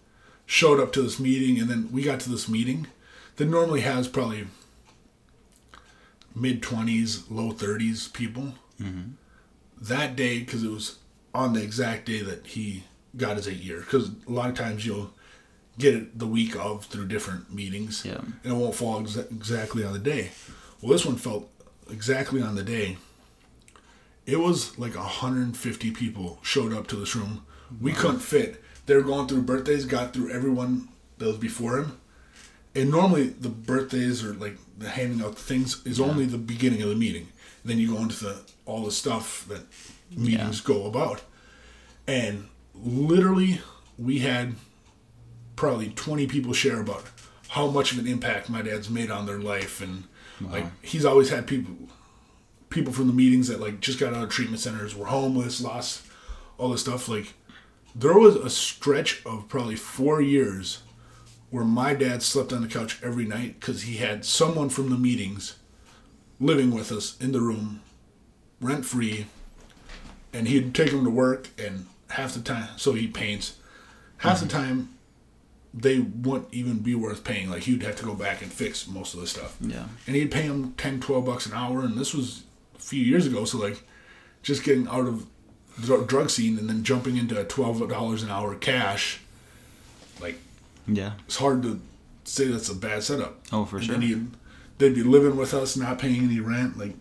[0.44, 2.88] showed up to this meeting, and then we got to this meeting
[3.36, 4.48] that normally has probably
[6.34, 8.54] mid 20s, low 30s people.
[8.80, 9.10] Mm-hmm.
[9.82, 10.98] That day, because it was
[11.34, 12.84] on the exact day that he
[13.16, 15.12] got his eight year, because a lot of times you'll
[15.78, 18.18] get it the week of through different meetings, Yeah.
[18.44, 20.30] and it won't fall exa- exactly on the day.
[20.80, 21.50] Well, this one felt
[21.90, 22.98] exactly on the day.
[24.26, 27.44] It was like 150 people showed up to this room.
[27.80, 28.62] We couldn't fit.
[28.86, 30.88] They were going through birthdays, got through everyone
[31.18, 31.99] that was before him.
[32.74, 36.88] And normally the birthdays or like the handing out things is only the beginning of
[36.88, 37.28] the meeting.
[37.64, 39.62] then you go into the all the stuff that
[40.16, 41.22] meetings go about.
[42.06, 43.60] And literally
[43.98, 44.54] we had
[45.56, 47.04] probably 20 people share about
[47.48, 49.80] how much of an impact my dad's made on their life.
[49.80, 50.04] And
[50.40, 51.74] like he's always had people
[52.70, 56.06] people from the meetings that like just got out of treatment centers were homeless lost
[56.56, 57.08] all this stuff.
[57.08, 57.34] Like
[57.94, 60.82] there was a stretch of probably four years
[61.50, 64.96] where my dad slept on the couch every night because he had someone from the
[64.96, 65.56] meetings
[66.38, 67.80] living with us in the room
[68.60, 69.26] rent free
[70.32, 73.56] and he'd take him to work and half the time so he paints.
[74.18, 74.56] Half the mm-hmm.
[74.58, 74.88] time
[75.72, 77.50] they wouldn't even be worth paying.
[77.50, 79.56] Like he'd have to go back and fix most of the stuff.
[79.60, 79.86] Yeah.
[80.06, 82.44] and he'd pay him 10 12 bucks an hour and this was
[82.76, 83.82] a few years ago so like
[84.42, 85.26] just getting out of
[85.78, 89.20] the drug scene and then jumping into $12 an hour cash
[90.20, 90.38] like
[90.94, 91.12] Yeah.
[91.26, 91.80] it's hard to
[92.24, 93.94] say that's a bad setup Oh, for and sure.
[93.94, 94.26] then he'd,
[94.78, 96.94] they'd be living with us not paying any rent like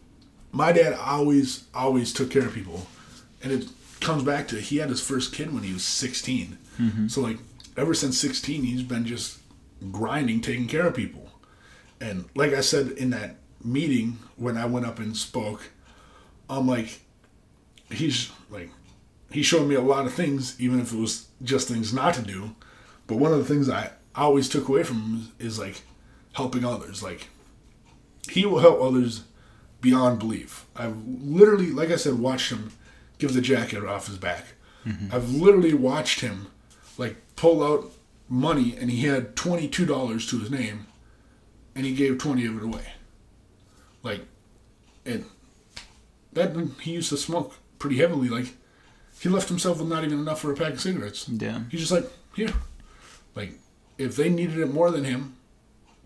[0.51, 2.87] my dad always always took care of people
[3.43, 3.65] and it
[3.99, 7.07] comes back to he had his first kid when he was 16 Mm-hmm.
[7.09, 7.37] so like
[7.75, 9.39] ever since 16 he's been just
[9.91, 11.29] grinding taking care of people
[12.01, 15.71] and like i said in that meeting when i went up and spoke
[16.49, 17.01] i'm like
[17.91, 18.69] he's like
[19.31, 22.21] he showed me a lot of things even if it was just things not to
[22.21, 22.55] do
[23.09, 25.81] but one of the things i always took away from him is like
[26.33, 27.01] helping others.
[27.03, 27.27] Like
[28.29, 29.23] he will help others
[29.81, 30.65] beyond belief.
[30.75, 32.71] I've literally like i said watched him
[33.17, 34.45] give the jacket off his back.
[34.85, 35.13] Mm-hmm.
[35.13, 36.47] I've literally watched him
[36.97, 37.91] like pull out
[38.27, 40.85] money and he had $22 to his name
[41.75, 42.93] and he gave 20 of it away.
[44.03, 44.21] Like
[45.05, 45.25] and
[46.33, 48.29] that he used to smoke pretty heavily.
[48.29, 48.55] Like
[49.19, 51.27] he left himself with not even enough for a pack of cigarettes.
[51.27, 51.61] Yeah.
[51.69, 52.53] He's just like, here.
[53.35, 53.53] Like,
[53.97, 55.35] if they needed it more than him,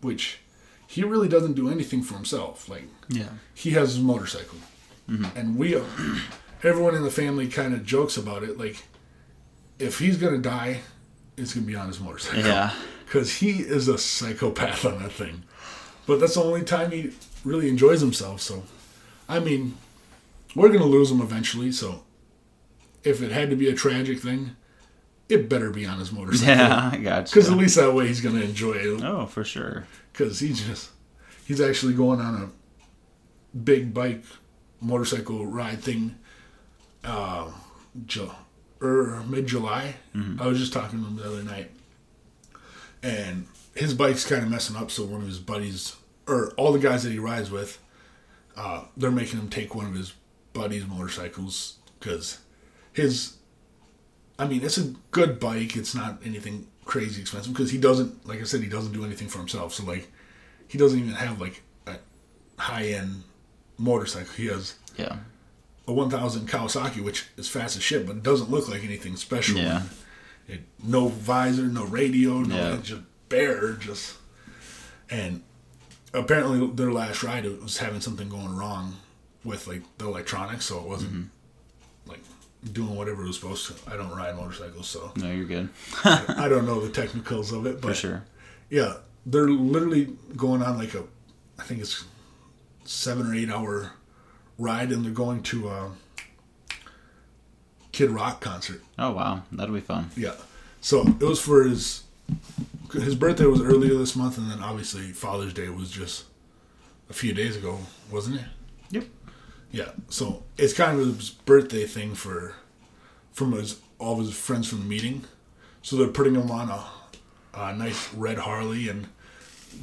[0.02, 0.40] which
[0.88, 2.70] he really doesn't do anything for himself.
[2.70, 3.30] Like, Yeah.
[3.54, 4.60] he has his motorcycle.
[5.10, 5.38] Mm-hmm.
[5.38, 5.76] And we,
[6.64, 8.58] everyone in the family kind of jokes about it.
[8.58, 8.84] Like,
[9.80, 10.82] if he's going to die,
[11.36, 12.42] it's going to be on his motorcycle.
[12.46, 12.72] Yeah.
[13.06, 15.44] Because he is a psychopath on that thing.
[16.08, 17.12] But that's the only time he
[17.46, 18.42] really enjoys himself.
[18.42, 18.64] So,
[19.30, 19.78] I mean,
[20.56, 21.72] we're going to lose him eventually.
[21.72, 22.06] So,
[23.04, 24.56] if it had to be a tragic thing,
[25.30, 26.56] it better be on his motorcycle.
[26.56, 26.90] Yeah.
[26.94, 27.34] I got you.
[27.34, 29.04] Because at least that way he's going to enjoy it.
[29.04, 29.88] Oh, for sure.
[30.12, 30.92] Because he just,
[31.46, 34.24] he's actually going on a big bike
[34.82, 36.16] motorcycle ride thing
[37.04, 37.52] uh,
[38.06, 38.32] Ju-
[38.82, 39.96] er, mid July.
[40.40, 41.72] I was just talking to him the other night.
[43.02, 44.92] and his bike's kind of messing up.
[44.92, 45.96] So one of his buddies,
[46.28, 47.80] or all the guys that he rides with,
[48.56, 50.14] uh, they're making him take one of his
[50.54, 52.40] buddies' motorcycles because
[52.92, 53.38] his.
[54.40, 55.76] I mean, it's a good bike.
[55.78, 59.28] It's not anything crazy expensive because he doesn't, like I said, he doesn't do anything
[59.28, 59.74] for himself.
[59.74, 60.12] So like,
[60.68, 61.96] he doesn't even have like a
[62.58, 63.24] high end
[63.78, 64.34] motorcycle.
[64.34, 65.18] He has Yeah.
[65.88, 69.58] a 1000 Kawasaki, which is fast as shit, but it doesn't look like anything special.
[69.58, 69.84] Yeah.
[70.48, 72.78] It, no visor, no radio, no Yeah.
[72.82, 74.16] just bare, just
[75.10, 75.42] and
[76.14, 78.98] apparently their last ride it was having something going wrong
[79.44, 82.10] with like the electronics, so it wasn't Mm-hmm.
[82.12, 82.20] like
[82.72, 83.92] doing whatever it was supposed to.
[83.92, 85.70] I don't ride motorcycles, so No, you're good.
[86.06, 88.24] I don't know the technicals of it, but For sure.
[88.70, 88.96] yeah,
[89.26, 91.04] they're literally going on like a,
[91.60, 92.06] I think it's
[92.86, 93.92] seven or eight hour
[94.58, 95.92] ride, and they're going to a
[97.92, 98.82] Kid Rock concert.
[98.98, 100.10] Oh wow, that'll be fun.
[100.16, 100.34] Yeah,
[100.82, 102.04] so it was for his
[102.92, 106.26] his birthday was earlier this month, and then obviously Father's Day was just
[107.10, 107.80] a few days ago,
[108.12, 108.46] wasn't it?
[108.92, 109.06] Yep.
[109.74, 112.54] Yeah, so it's kind of his birthday thing for
[113.32, 115.24] from his all of his friends from the meeting.
[115.82, 116.84] So they're putting him on a,
[117.56, 119.08] a nice red Harley and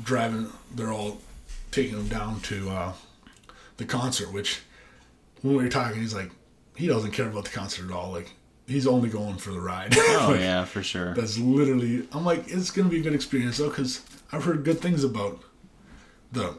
[0.05, 0.47] driving.
[0.73, 1.19] They're all
[1.73, 2.93] taking him down to uh,
[3.79, 4.33] the concert.
[4.33, 4.63] Which
[5.43, 6.31] when we were talking, he's like,
[6.77, 8.13] he doesn't care about the concert at all.
[8.13, 8.31] Like
[8.69, 9.93] he's only going for the ride.
[9.99, 11.15] Oh Like, yeah, for sure.
[11.15, 12.07] That's literally.
[12.13, 15.43] I'm like, it's gonna be a good experience though, because I've heard good things about
[16.31, 16.57] the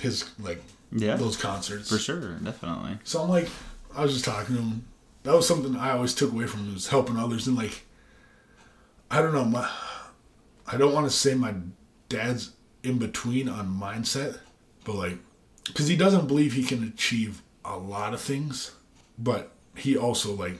[0.00, 0.60] his like
[0.92, 1.16] Yeah.
[1.16, 2.98] those concerts For sure, definitely.
[3.04, 3.48] so I'm like,
[3.94, 4.84] I was just talking to him.
[5.22, 7.82] That was something I always took away from him was helping others and like,
[9.10, 9.68] I don't know, my,
[10.66, 11.54] I don't want to say my
[12.08, 14.38] dad's in between on mindset,
[14.84, 15.18] but like,
[15.66, 18.72] because he doesn't believe he can achieve a lot of things,
[19.18, 20.58] but he also like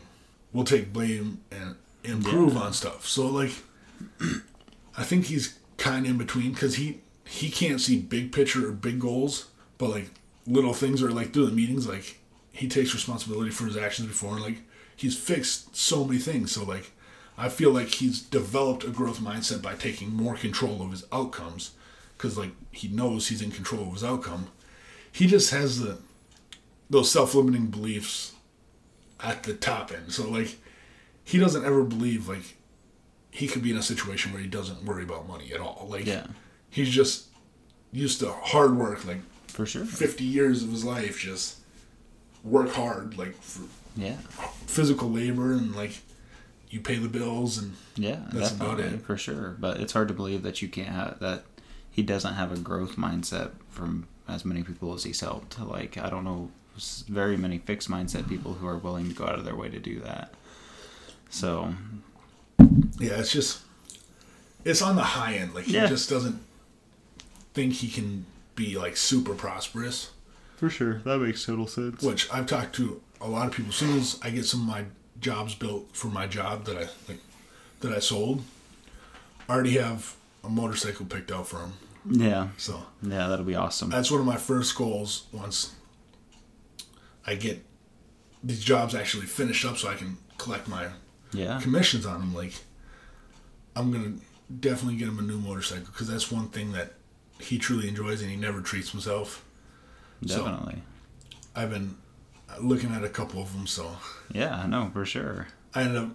[0.53, 3.07] will take blame and improve on stuff.
[3.07, 3.53] So like,
[4.97, 8.73] I think he's kind of in between because he he can't see big picture or
[8.73, 10.11] big goals, but like
[10.51, 12.19] little things or like through the meetings, like
[12.53, 14.59] he takes responsibility for his actions before, and like
[14.97, 16.53] he's fixed so many things.
[16.53, 16.91] So like,
[17.39, 21.71] I feel like he's developed a growth mindset by taking more control of his outcomes,
[22.17, 24.49] because like he knows he's in control of his outcome.
[25.13, 25.99] He just has the
[26.91, 28.33] those self-limiting beliefs
[29.21, 30.13] at the top end.
[30.13, 30.57] So like,
[31.23, 32.57] he doesn't ever believe like
[33.31, 35.87] he could be in a situation where he doesn't worry about money at all.
[35.89, 36.27] Like Yeah.
[36.69, 37.29] he's just
[37.93, 39.85] used to hard work, like For sure.
[39.85, 41.59] 50 years of his life, just
[42.45, 43.63] work hard, like for
[43.97, 44.17] Yeah.
[44.67, 46.01] physical labor and like
[46.71, 49.03] you pay the bills and Yeah, That's about it.
[49.03, 49.57] for sure.
[49.59, 51.45] But it's hard to believe that you can't have that.
[51.91, 55.59] He doesn't have a growth mindset from as many people as he's helped.
[55.59, 56.51] Like I don't know,
[57.09, 59.79] very many fixed mindset people who are willing to go out of their way to
[59.81, 60.33] do that.
[61.29, 61.75] So
[62.99, 63.61] yeah, it's just
[64.65, 65.55] it's on the high end.
[65.55, 65.87] Like he Yeah.
[65.87, 66.39] just doesn't
[67.55, 68.25] think he can
[68.65, 70.11] be like super prosperous.
[70.57, 72.03] for sure, that makes total sense.
[72.03, 73.71] Which I've talked to a lot of people.
[73.71, 74.85] As soon as I get some of my
[75.21, 77.21] jobs built for my job that I like,
[77.81, 78.43] that I sold,
[79.49, 81.73] I already have a motorcycle picked out for him.
[82.11, 83.91] Yeah, So yeah, that'll be awesome.
[83.91, 85.75] that's one of my first goals once
[87.27, 87.63] I get
[88.43, 90.87] these jobs actually finished up so I can collect my
[91.33, 92.35] Yeah, commissions on them.
[92.35, 92.55] Like,
[93.77, 94.21] I'm going to
[94.69, 96.95] definitely get him a new motorcycle because that's one thing that
[97.43, 99.45] he truly enjoys and he never treats himself.
[100.27, 100.83] so- definitely.
[101.55, 101.97] I've been
[102.61, 103.97] looking at a couple of them, so
[104.33, 105.49] Yeah, no, for sure.
[105.75, 106.11] I ended up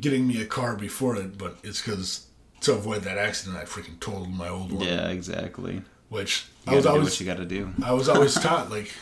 [0.00, 2.26] getting me a car before it, but it's because
[2.62, 4.86] to avoid that accident, I freaking totaled my old one.
[4.86, 5.82] Yeah, exactly.
[6.08, 7.72] Which You I was always what you got to do.
[7.82, 8.92] I was always taught like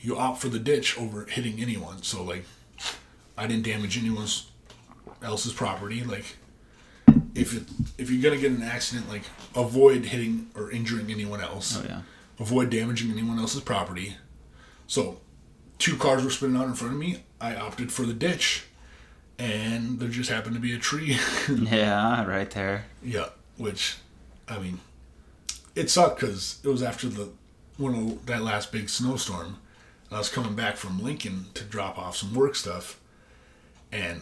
[0.00, 2.02] you opt for the ditch over hitting anyone.
[2.02, 2.44] So like
[3.38, 4.26] I didn't damage anyone
[5.22, 6.02] else's property.
[6.04, 6.36] Like
[7.34, 7.62] if it,
[7.98, 9.22] if you're gonna get an accident, like
[9.54, 11.78] avoid hitting or injuring anyone else.
[11.78, 12.02] Oh yeah,
[12.38, 14.16] Avoid damaging anyone else's property.
[14.86, 15.20] So
[15.78, 17.22] two cars were spinning out in front of me.
[17.40, 18.64] I opted for the ditch,
[19.38, 21.18] and there just happened to be a tree.
[21.48, 22.86] yeah, right there.
[23.02, 23.96] Yeah, which,
[24.48, 24.80] I mean,
[25.74, 27.30] it sucked because it was after the
[27.78, 29.58] one of that last big snowstorm.
[30.10, 33.00] I was coming back from Lincoln to drop off some work stuff,
[33.90, 34.20] and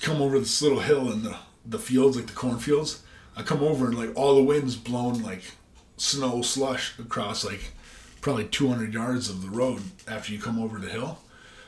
[0.00, 3.02] come over this little hill and the the fields, like the cornfields.
[3.36, 5.42] I come over and like all the winds blown like
[5.96, 7.72] snow slush across like
[8.20, 11.18] probably 200 yards of the road after you come over the hill.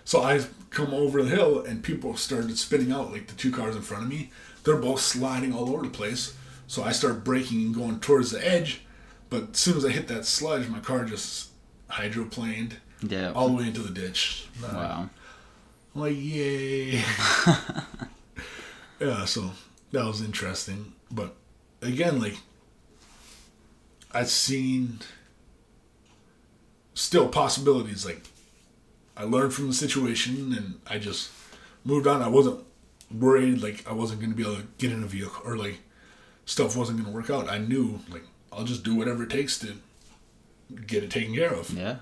[0.05, 3.75] So I come over the hill and people started spinning out like the two cars
[3.77, 4.31] in front of me.
[4.65, 6.35] They're both sliding all over the place.
[6.67, 8.83] So I start braking and going towards the edge.
[9.31, 11.51] But as soon as I hit that sludge, my car just
[11.91, 13.33] hydroplaned Yeah.
[13.33, 14.47] all the way into the ditch.
[14.63, 15.09] wow.
[15.95, 17.03] I'm like, yay.
[19.01, 19.51] yeah, so
[19.95, 20.93] that was interesting.
[21.11, 21.35] But
[21.83, 22.39] again, like
[24.13, 25.01] I've seen
[26.95, 28.05] still possibilities.
[28.07, 28.23] Like
[29.17, 31.31] I learned from the situation, and I just
[31.85, 32.23] moved on.
[32.23, 32.61] I wasn't
[33.11, 35.79] worried like I wasn't going to be able to get in a vehicle or like
[36.47, 37.51] stuff wasn't going to work out.
[37.51, 39.75] I knew like I'll just do whatever it takes to
[40.87, 41.71] get it taken care of.
[41.71, 41.97] Yeah.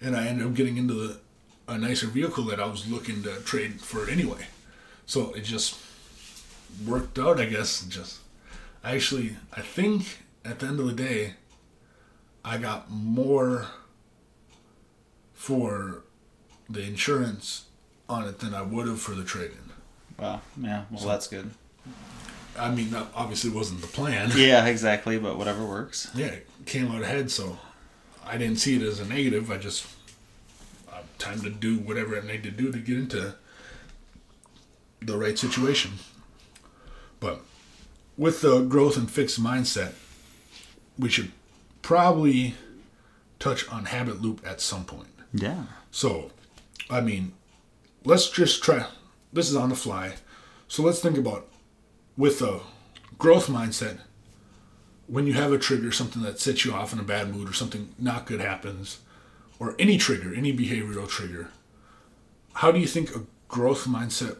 [0.00, 1.20] And I ended up getting into the
[1.68, 4.46] a nicer vehicle that I was looking to trade for anyway.
[5.04, 5.74] So it just
[6.86, 7.84] worked out, I guess.
[7.86, 8.20] Just
[8.84, 11.34] actually I think at the end of the day
[12.44, 13.66] I got more
[15.34, 16.02] for
[16.68, 17.66] the insurance
[18.08, 19.70] on it than I would have for the trade-in.
[20.18, 20.40] Wow.
[20.60, 20.84] Yeah.
[20.90, 21.50] Well, so, that's good.
[22.58, 24.30] I mean, that obviously wasn't the plan.
[24.36, 25.18] Yeah, exactly.
[25.18, 26.10] But whatever works.
[26.14, 27.58] Yeah, it came out ahead, so
[28.24, 29.50] I didn't see it as a negative.
[29.50, 29.86] I just
[30.90, 33.34] uh, time to do whatever I need to do to get into
[35.02, 35.92] the right situation.
[37.20, 37.40] But
[38.16, 39.92] with the growth and fixed mindset,
[40.98, 41.32] we should
[41.82, 42.54] probably
[43.38, 45.08] touch on habit loop at some point.
[45.32, 45.64] Yeah.
[45.90, 46.30] So,
[46.90, 47.32] I mean,
[48.04, 48.86] let's just try.
[49.32, 50.14] This is on the fly.
[50.68, 51.46] So let's think about
[52.16, 52.60] with a
[53.18, 54.00] growth mindset.
[55.06, 57.52] When you have a trigger, something that sets you off in a bad mood, or
[57.52, 58.98] something not good happens,
[59.60, 61.50] or any trigger, any behavioral trigger,
[62.54, 64.38] how do you think a growth mindset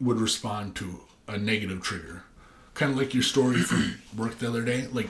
[0.00, 2.24] would respond to a negative trigger?
[2.74, 5.08] Kind of like your story from work the other day, like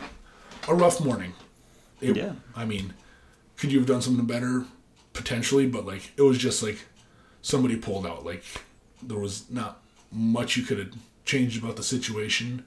[0.69, 1.35] a rough morning.
[2.01, 2.33] It, yeah.
[2.57, 2.95] I mean,
[3.57, 4.65] could you have done something better?
[5.13, 6.87] Potentially, but like it was just like
[7.43, 8.25] somebody pulled out.
[8.25, 8.45] Like
[9.03, 10.93] there was not much you could have
[11.25, 12.65] changed about the situation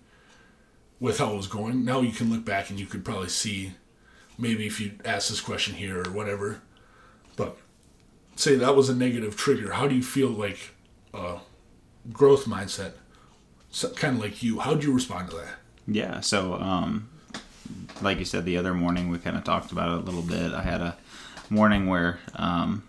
[0.99, 1.83] with how it was going.
[1.83, 3.73] Now you can look back and you could probably see
[4.37, 6.61] maybe if you ask this question here or whatever.
[7.35, 7.57] But
[8.35, 9.73] say that was a negative trigger.
[9.73, 10.71] How do you feel like
[11.13, 11.39] a
[12.11, 12.93] growth mindset,
[13.75, 14.59] so, kind of like you?
[14.59, 15.55] How do you respond to that?
[15.85, 16.21] Yeah.
[16.21, 17.09] So, um,
[18.01, 20.53] like you said, the other morning we kind of talked about it a little bit.
[20.53, 20.95] I had a
[21.49, 22.83] morning where um,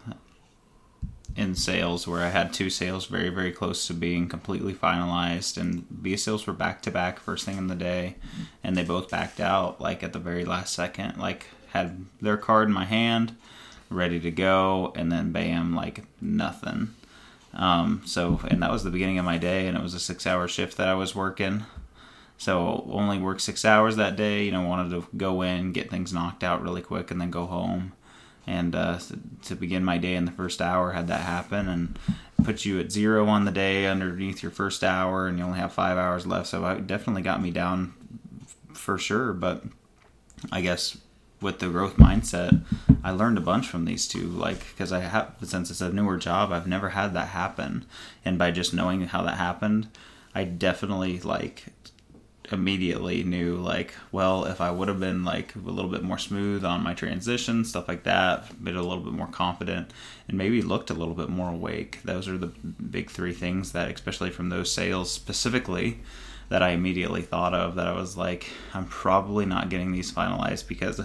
[1.34, 5.58] in sales where I had two sales very, very close to being completely finalized.
[5.58, 8.14] And these sales were back to back first thing in the day.
[8.62, 11.18] And they both backed out like at the very last second.
[11.18, 13.34] Like, had their card in my hand,
[13.90, 14.92] ready to go.
[14.94, 16.94] And then bam, like nothing.
[17.56, 19.66] Um, so, and that was the beginning of my day.
[19.66, 21.64] And it was a six hour shift that I was working.
[22.38, 24.44] So, only worked six hours that day.
[24.44, 27.46] You know, wanted to go in, get things knocked out really quick, and then go
[27.46, 27.92] home
[28.46, 28.98] and uh,
[29.42, 31.98] to begin my day in the first hour had that happen and
[32.44, 35.72] put you at zero on the day underneath your first hour and you only have
[35.72, 37.92] five hours left so it definitely got me down
[38.72, 39.64] for sure but
[40.52, 40.96] i guess
[41.40, 42.62] with the growth mindset
[43.04, 46.16] i learned a bunch from these two like because i have since it's a newer
[46.16, 47.84] job i've never had that happen.
[48.24, 49.88] And by just knowing how that happened
[50.34, 51.66] i definitely like
[52.52, 56.64] immediately knew like well if i would have been like a little bit more smooth
[56.64, 59.90] on my transition stuff like that been a little bit more confident
[60.28, 63.90] and maybe looked a little bit more awake those are the big three things that
[63.90, 65.98] especially from those sales specifically
[66.48, 70.68] that i immediately thought of that i was like i'm probably not getting these finalized
[70.68, 71.00] because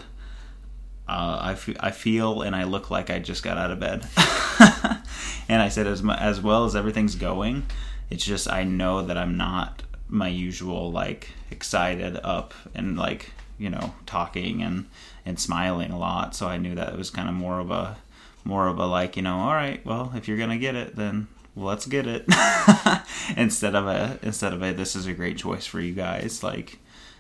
[1.12, 4.08] uh, I, f- I feel and I look like I just got out of bed.
[5.50, 7.65] and I said, as, as well as everything's going,
[8.10, 13.69] it's just I know that I'm not my usual like excited up and like you
[13.69, 14.88] know talking and
[15.26, 16.36] and smiling a lot.
[16.36, 17.97] So i knew that it was kind of more of a
[18.43, 21.28] more of a like you know all right well if you're gonna get it then
[21.56, 22.26] let's get it.
[23.38, 26.80] Instead of a instead of a this is a great choice for you guys like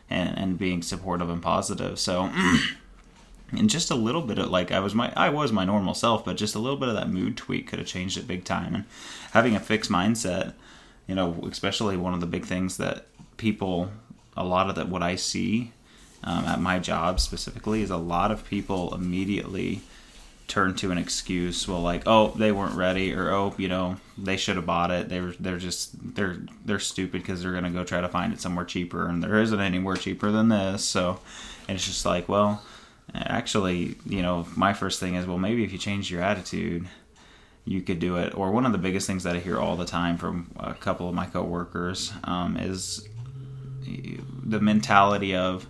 [0.09, 1.99] and and being supportive and positive.
[1.99, 2.29] So
[3.51, 6.25] and just a little bit of like I was my I was my normal self,
[6.25, 8.75] but just a little bit of that mood tweak could have changed it big time.
[8.75, 8.85] And
[9.31, 10.53] having a fixed mindset
[11.11, 13.91] you know, especially one of the big things that people,
[14.37, 15.73] a lot of that, what I see
[16.23, 19.81] um, at my job specifically is a lot of people immediately
[20.47, 21.67] turn to an excuse.
[21.67, 25.09] Well, like, oh, they weren't ready, or oh, you know, they should have bought it.
[25.09, 28.39] They were, they're just, they're, they're stupid because they're gonna go try to find it
[28.39, 30.85] somewhere cheaper, and there isn't anywhere cheaper than this.
[30.85, 31.19] So,
[31.67, 32.63] and it's just like, well,
[33.13, 36.87] actually, you know, my first thing is, well, maybe if you change your attitude
[37.65, 38.35] you could do it.
[38.35, 41.07] Or one of the biggest things that I hear all the time from a couple
[41.07, 43.07] of my coworkers um, is
[43.83, 45.67] the mentality of,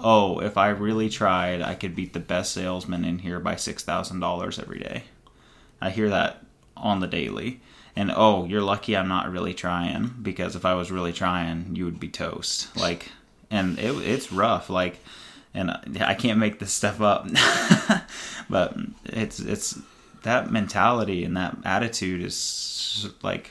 [0.00, 3.84] oh, if I really tried, I could beat the best salesman in here by six
[3.84, 5.04] thousand dollars every day.
[5.80, 6.44] I hear that
[6.76, 7.60] on the daily.
[7.94, 11.84] And oh, you're lucky I'm not really trying because if I was really trying, you
[11.84, 12.76] would be toast.
[12.76, 13.10] Like,
[13.50, 14.70] and it, it's rough.
[14.70, 15.00] Like,
[15.58, 17.28] and uh, I can't make this stuff up,
[18.50, 19.78] but it's it's
[20.22, 23.50] that mentality and that attitude is like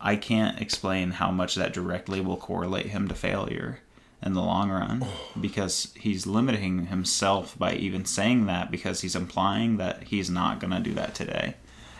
[0.00, 3.80] I can't explain how much that directly will correlate him to failure.
[4.20, 5.30] in the long run oh.
[5.40, 10.72] because he's limiting himself by even saying that because he's implying that he's not going
[10.72, 11.54] to do that today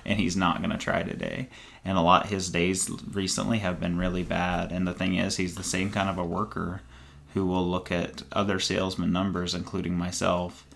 [0.04, 1.48] and he's not going to try today.
[1.84, 4.72] And a lot his days recently have been really bad.
[4.72, 6.80] And the thing is he's the same kind of a worker
[7.34, 10.66] who will look at other salesman numbers including myself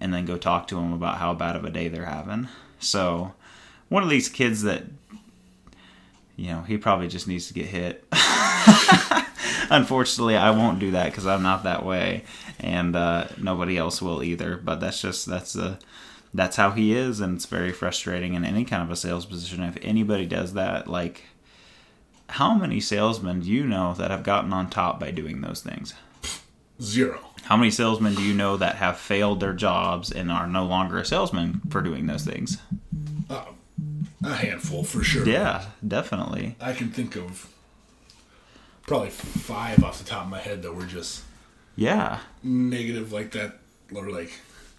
[0.00, 2.48] and then go talk to them about how bad of a day they're having
[2.78, 3.32] so
[3.88, 4.84] one of these kids that
[6.36, 8.04] you know he probably just needs to get hit
[9.70, 12.24] unfortunately, I won't do that because I'm not that way,
[12.58, 14.56] and uh, nobody else will either.
[14.56, 15.78] But that's just that's the
[16.34, 19.62] that's how he is, and it's very frustrating in any kind of a sales position.
[19.62, 21.24] If anybody does that, like,
[22.28, 25.94] how many salesmen do you know that have gotten on top by doing those things?
[26.80, 27.20] Zero.
[27.44, 30.98] How many salesmen do you know that have failed their jobs and are no longer
[30.98, 32.58] a salesman for doing those things?
[33.30, 33.44] Uh,
[34.22, 35.26] a handful for sure.
[35.26, 36.56] Yeah, definitely.
[36.60, 37.52] I can think of
[38.82, 41.22] probably five off the top of my head that were just
[41.76, 43.58] yeah negative like that
[43.94, 44.32] or like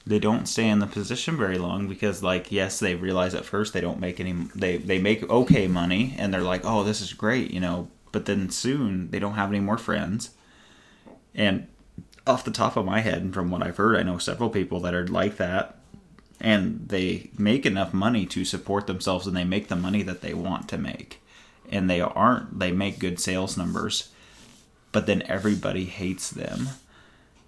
[0.05, 3.73] they don't stay in the position very long because like yes they realize at first
[3.73, 7.13] they don't make any they they make okay money and they're like oh this is
[7.13, 10.31] great you know but then soon they don't have any more friends.
[11.35, 11.67] And
[12.25, 14.79] off the top of my head and from what i've heard i know several people
[14.81, 15.79] that are like that
[16.39, 20.33] and they make enough money to support themselves and they make the money that they
[20.33, 21.21] want to make.
[21.71, 24.09] And they aren't they make good sales numbers
[24.91, 26.69] but then everybody hates them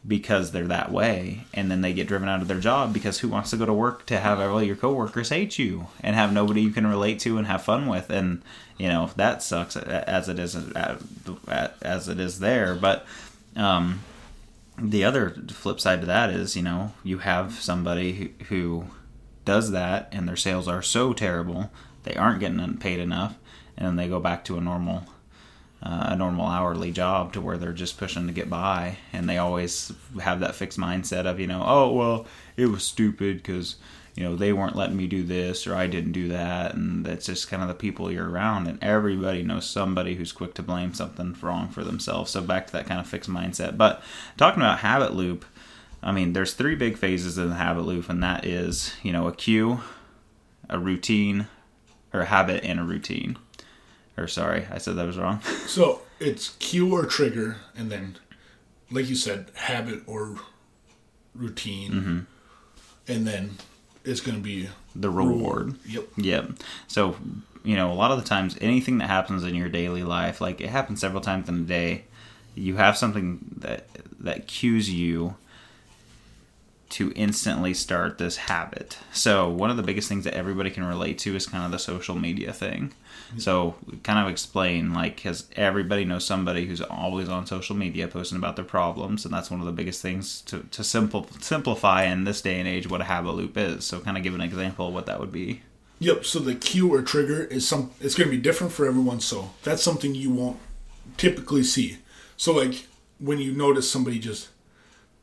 [0.08, 3.28] because they're that way and then they get driven out of their job because who
[3.28, 6.62] wants to go to work to have all your coworkers hate you and have nobody
[6.62, 8.10] you can relate to and have fun with?
[8.10, 8.42] And
[8.78, 12.74] you know that sucks as it is as it is there.
[12.74, 13.06] But
[13.56, 14.02] um,
[14.78, 18.86] the other flip side to that is you know you have somebody who
[19.46, 21.72] does that and their sales are so terrible
[22.04, 23.36] they aren't getting paid enough
[23.78, 25.04] and then they go back to a normal
[25.84, 28.98] uh, a normal hourly job to where they're just pushing to get by.
[29.14, 32.26] And they always have that fixed mindset of you know oh well
[32.58, 33.78] it was stupid because
[34.16, 36.76] you know they weren't letting me do this or i didn't do that.
[36.76, 38.68] And that's just kind of the people you're around.
[38.68, 42.32] And everybody knows somebody who's quick to blame something wrong for themselves.
[42.32, 43.78] So back to that kind of fixed mindset.
[43.78, 44.04] But
[44.38, 45.46] talking about habit loop
[46.04, 49.28] i mean there's three big phases in the habit loop and that is you know
[49.28, 49.80] a cue
[50.70, 51.48] a routine
[52.14, 53.38] or a habit and a routine
[54.18, 55.42] or sorry, I said that was wrong.
[55.68, 58.18] so it's cue or trigger, and then,
[58.90, 60.38] like you said, habit or
[61.34, 62.20] routine, mm-hmm.
[63.08, 63.58] and then
[64.04, 65.38] it's going to be the reward.
[65.38, 65.76] reward.
[65.86, 66.08] Yep.
[66.18, 66.52] Yep.
[66.88, 67.16] So
[67.64, 70.62] you know, a lot of the times, anything that happens in your daily life, like
[70.62, 72.06] it happens several times in a day,
[72.56, 73.88] you have something that
[74.20, 75.36] that cues you
[76.92, 78.98] to instantly start this habit.
[79.14, 81.80] So, one of the biggest things that everybody can relate to is kind of the
[81.80, 82.94] social media thing.
[83.38, 88.38] So, kind of explain like, because everybody knows somebody who's always on social media posting
[88.38, 92.26] about their problems, and that's one of the biggest things to, to simple, simplify in
[92.26, 93.86] this day and age what a habit loop is.
[93.86, 95.62] So, kind of give an example of what that would be.
[96.00, 96.26] Yep.
[96.26, 99.22] So, the cue or trigger is some, it's going to be different for everyone.
[99.22, 100.60] So, that's something you won't
[101.16, 102.00] typically see.
[102.36, 102.88] So, like,
[103.20, 104.50] when you notice somebody just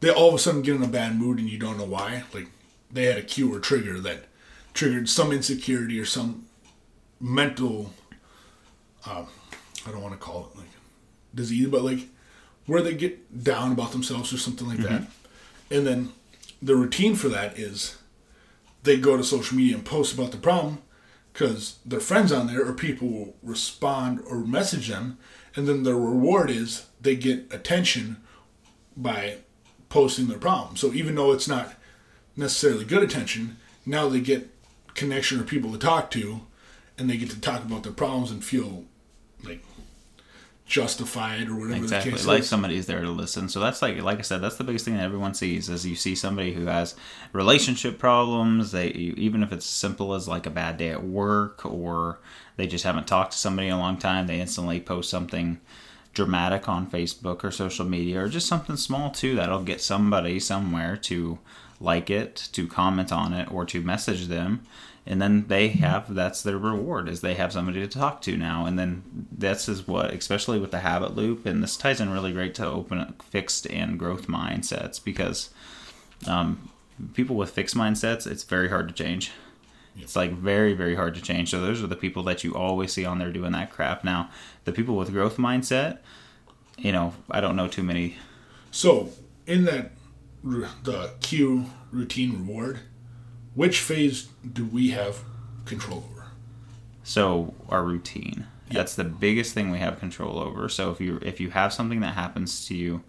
[0.01, 2.25] they all of a sudden get in a bad mood and you don't know why.
[2.33, 2.49] Like
[2.91, 4.25] they had a cue or trigger that
[4.75, 6.47] triggered some insecurity or some
[7.21, 7.93] mental.
[9.07, 9.25] Uh,
[9.87, 10.69] I don't want to call it like
[11.35, 12.09] disease, but like
[12.67, 15.05] where they get down about themselves or something like mm-hmm.
[15.05, 15.11] that.
[15.71, 16.13] And then
[16.63, 17.97] the routine for that is
[18.83, 20.83] they go to social media and post about the problem
[21.33, 25.19] because their friends on there or people will respond or message them,
[25.55, 28.17] and then their reward is they get attention
[28.97, 29.37] by
[29.89, 30.77] posting their problem.
[30.77, 31.75] So even though it's not
[32.37, 34.51] necessarily good attention, now they get
[34.95, 36.43] connection or people to talk to,
[36.99, 38.85] and they get to talk about their problems and feel
[39.45, 39.63] like
[40.69, 42.49] justified or whatever exactly like is.
[42.49, 45.03] somebody's there to listen so that's like like i said that's the biggest thing that
[45.03, 46.95] everyone sees is you see somebody who has
[47.33, 52.19] relationship problems they even if it's simple as like a bad day at work or
[52.57, 55.59] they just haven't talked to somebody in a long time they instantly post something
[56.15, 60.97] dramatic on Facebook or social media, or just something small too that'll get somebody somewhere
[60.97, 61.39] to
[61.81, 64.63] like it, to comment on it, or to message them.
[65.07, 68.67] And then they have that's their reward is they have somebody to talk to now.
[68.67, 69.03] And then
[69.33, 72.67] this is what, especially with the habit loop, and this ties in really great to
[72.67, 75.49] open fixed and growth mindsets because
[76.27, 76.69] um,
[77.15, 79.33] people with fixed mindsets, it's very hard to change.
[80.01, 81.51] It's like very, very hard to change.
[81.51, 84.05] So those are the people that you always see on there doing that crap.
[84.05, 84.31] Now,
[84.65, 85.99] the people with growth mindset,
[86.77, 88.17] you know, I don't know too many.
[88.71, 89.11] So
[89.47, 89.93] in that
[90.43, 92.81] the cue routine reward,
[93.55, 95.21] which phase do we have
[95.65, 96.27] control over?
[97.03, 98.47] So our routine.
[98.69, 98.77] Yep.
[98.77, 100.69] That's the biggest thing we have control over.
[100.69, 103.03] So if you if you have something that happens to you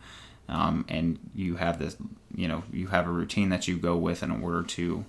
[0.48, 1.98] um, and you have this,
[2.34, 5.06] you know, you have a routine that you go with in order to,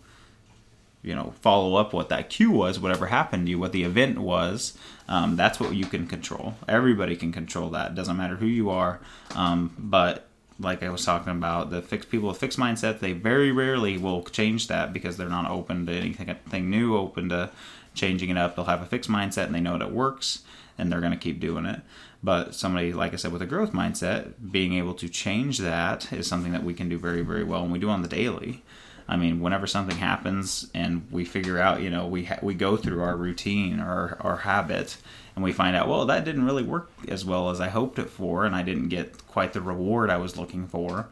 [1.03, 4.19] you know, follow up what that cue was, whatever happened to you, what the event
[4.19, 4.77] was.
[5.09, 6.55] Um, that's what you can control.
[6.69, 7.93] Everybody can control that.
[7.93, 9.01] It doesn't matter who you are.
[9.35, 10.27] Um, but
[10.59, 14.23] like I was talking about, the fixed people with fixed mindset, they very rarely will
[14.25, 17.51] change that because they're not open to anything new, open to
[17.95, 18.55] changing it up.
[18.55, 20.43] They'll have a fixed mindset and they know that it works
[20.77, 21.81] and they're going to keep doing it.
[22.23, 26.27] But somebody, like I said, with a growth mindset, being able to change that is
[26.27, 28.63] something that we can do very, very well, and we do on the daily.
[29.11, 32.77] I mean, whenever something happens and we figure out, you know, we ha- we go
[32.77, 34.97] through our routine or our habit,
[35.35, 38.09] and we find out, well, that didn't really work as well as I hoped it
[38.09, 41.09] for, and I didn't get quite the reward I was looking for.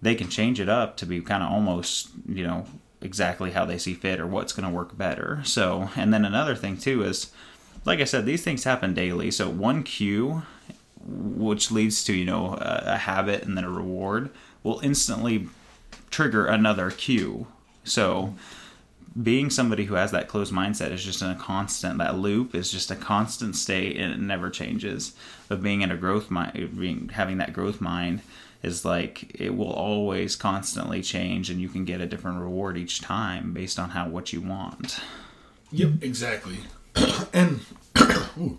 [0.00, 2.64] They can change it up to be kind of almost, you know,
[3.02, 5.42] exactly how they see fit or what's going to work better.
[5.44, 7.30] So, and then another thing too is
[7.84, 9.30] like I said, these things happen daily.
[9.30, 10.42] So one cue,
[11.04, 14.30] which leads to you know a, a habit and then a reward,
[14.62, 15.48] will instantly
[16.10, 17.46] trigger another cue.
[17.84, 18.34] So
[19.20, 22.70] being somebody who has that closed mindset is just in a constant that loop is
[22.70, 25.14] just a constant state and it never changes.
[25.48, 28.20] But being in a growth mind being having that growth mind
[28.62, 33.00] is like it will always constantly change and you can get a different reward each
[33.00, 35.00] time based on how what you want.
[35.72, 36.58] Yep exactly.
[37.32, 37.60] And
[38.38, 38.58] ooh,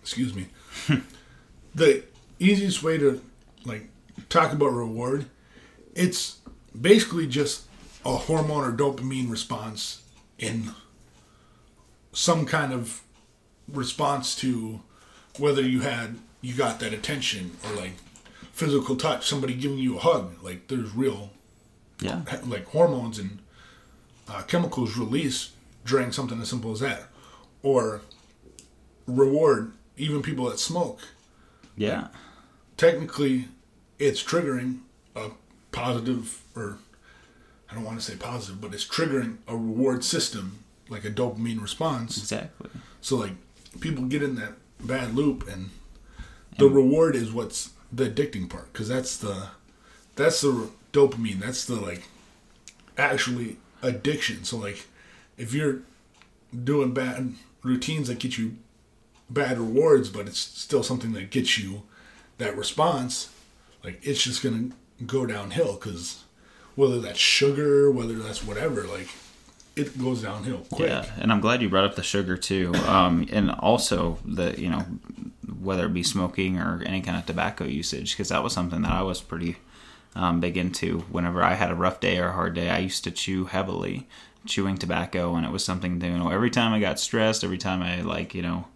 [0.00, 0.46] excuse me,
[1.74, 2.04] the
[2.38, 3.20] easiest way to
[3.64, 3.88] like
[4.28, 5.26] talk about reward,
[5.94, 6.35] it's
[6.80, 7.64] basically just
[8.04, 10.02] a hormone or dopamine response
[10.38, 10.70] in
[12.12, 13.02] some kind of
[13.68, 14.80] response to
[15.38, 17.92] whether you had you got that attention or like
[18.52, 20.34] physical touch, somebody giving you a hug.
[20.42, 21.30] Like there's real,
[22.00, 23.38] yeah, like hormones and
[24.28, 25.50] uh, chemicals released
[25.84, 27.04] during something as simple as that
[27.62, 28.00] or
[29.06, 31.00] reward even people that smoke.
[31.76, 32.08] Yeah.
[32.76, 33.48] Technically,
[33.98, 34.80] it's triggering
[35.76, 36.78] positive, or
[37.70, 41.60] I don't want to say positive, but it's triggering a reward system, like a dopamine
[41.60, 42.16] response.
[42.16, 42.70] Exactly.
[43.02, 43.32] So, like,
[43.80, 45.70] people get in that bad loop, and
[46.58, 49.48] the and, reward is what's the addicting part, because that's the
[50.16, 51.40] that's the dopamine.
[51.40, 52.08] That's the like
[52.96, 54.44] actually addiction.
[54.44, 54.86] So, like,
[55.36, 55.80] if you're
[56.64, 58.56] doing bad routines that get you
[59.28, 61.82] bad rewards, but it's still something that gets you
[62.38, 63.28] that response,
[63.84, 64.70] like it's just gonna
[65.04, 66.24] go downhill because
[66.74, 69.08] whether that's sugar, whether that's whatever, like
[69.74, 70.88] it goes downhill quick.
[70.88, 74.70] Yeah, and I'm glad you brought up the sugar too, um, and also the you
[74.70, 74.86] know
[75.60, 78.92] whether it be smoking or any kind of tobacco usage, because that was something that
[78.92, 79.56] I was pretty
[80.14, 81.00] um, big into.
[81.10, 84.06] Whenever I had a rough day or a hard day, I used to chew heavily,
[84.46, 87.58] chewing tobacco, and it was something that, you know every time I got stressed, every
[87.58, 88.66] time I like you know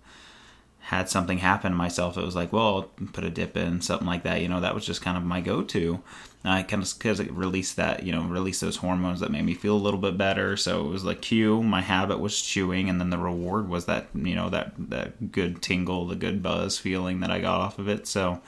[0.91, 4.09] had something happen to myself, it was like, well, I'll put a dip in something
[4.09, 4.41] like that.
[4.43, 6.01] You know, that was just kind of my go-to.
[6.45, 9.55] I kind of because it released that, you know, released those hormones that made me
[9.55, 10.57] feel a little bit better.
[10.57, 11.63] So it was like cue.
[11.63, 15.63] My habit was chewing, and then the reward was that, you know, that that good
[15.63, 18.09] tingle, the good buzz feeling that I got off of it.
[18.09, 18.41] So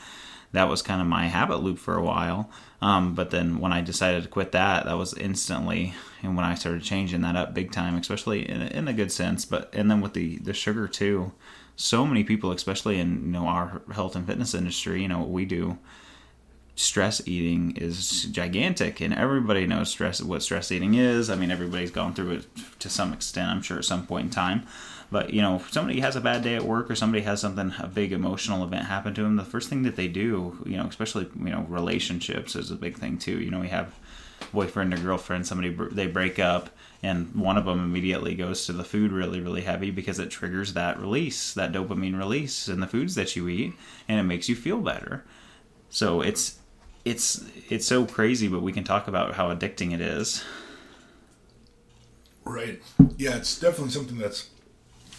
[0.50, 2.50] that was kind of my habit loop for a while.
[2.80, 6.56] Um, but then when I decided to quit that, that was instantly, and when I
[6.56, 9.44] started changing that up big time, especially in, in a good sense.
[9.44, 11.30] But and then with the the sugar too,
[11.76, 15.30] so many people, especially in you know our health and fitness industry, you know what
[15.30, 15.78] we do.
[16.74, 21.28] Stress eating is gigantic, and everybody knows stress what stress eating is.
[21.28, 22.46] I mean, everybody's gone through it
[22.78, 24.66] to some extent, I'm sure, at some point in time.
[25.10, 27.74] But you know, if somebody has a bad day at work or somebody has something
[27.78, 30.86] a big emotional event happen to them, the first thing that they do, you know,
[30.86, 33.38] especially you know relationships is a big thing too.
[33.38, 33.94] You know, we have
[34.52, 36.70] boyfriend or girlfriend, somebody they break up,
[37.02, 40.74] and one of them immediately goes to the food really really heavy because it triggers
[40.74, 43.74] that release, that dopamine release in the foods that you eat,
[44.08, 45.24] and it makes you feel better.
[45.90, 46.58] So it's
[47.04, 50.44] it's it's so crazy, but we can talk about how addicting it is.
[52.44, 52.82] Right.
[53.16, 54.48] Yeah, it's definitely something that's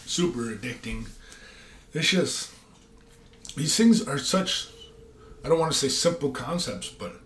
[0.05, 1.09] super addicting.
[1.93, 2.51] It's just
[3.55, 4.69] these things are such
[5.43, 7.19] I don't want to say simple concepts, but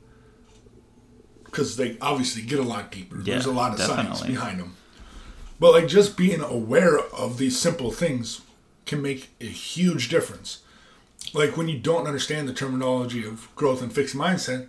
[1.58, 3.18] because they obviously get a lot deeper.
[3.18, 4.16] Yeah, There's a lot of definitely.
[4.16, 4.76] science behind them.
[5.60, 8.42] But like just being aware of these simple things
[8.86, 10.60] can make a huge difference.
[11.34, 14.68] Like when you don't understand the terminology of growth and fixed mindset,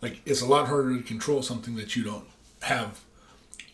[0.00, 2.26] like it's a lot harder to control something that you don't
[2.62, 3.00] have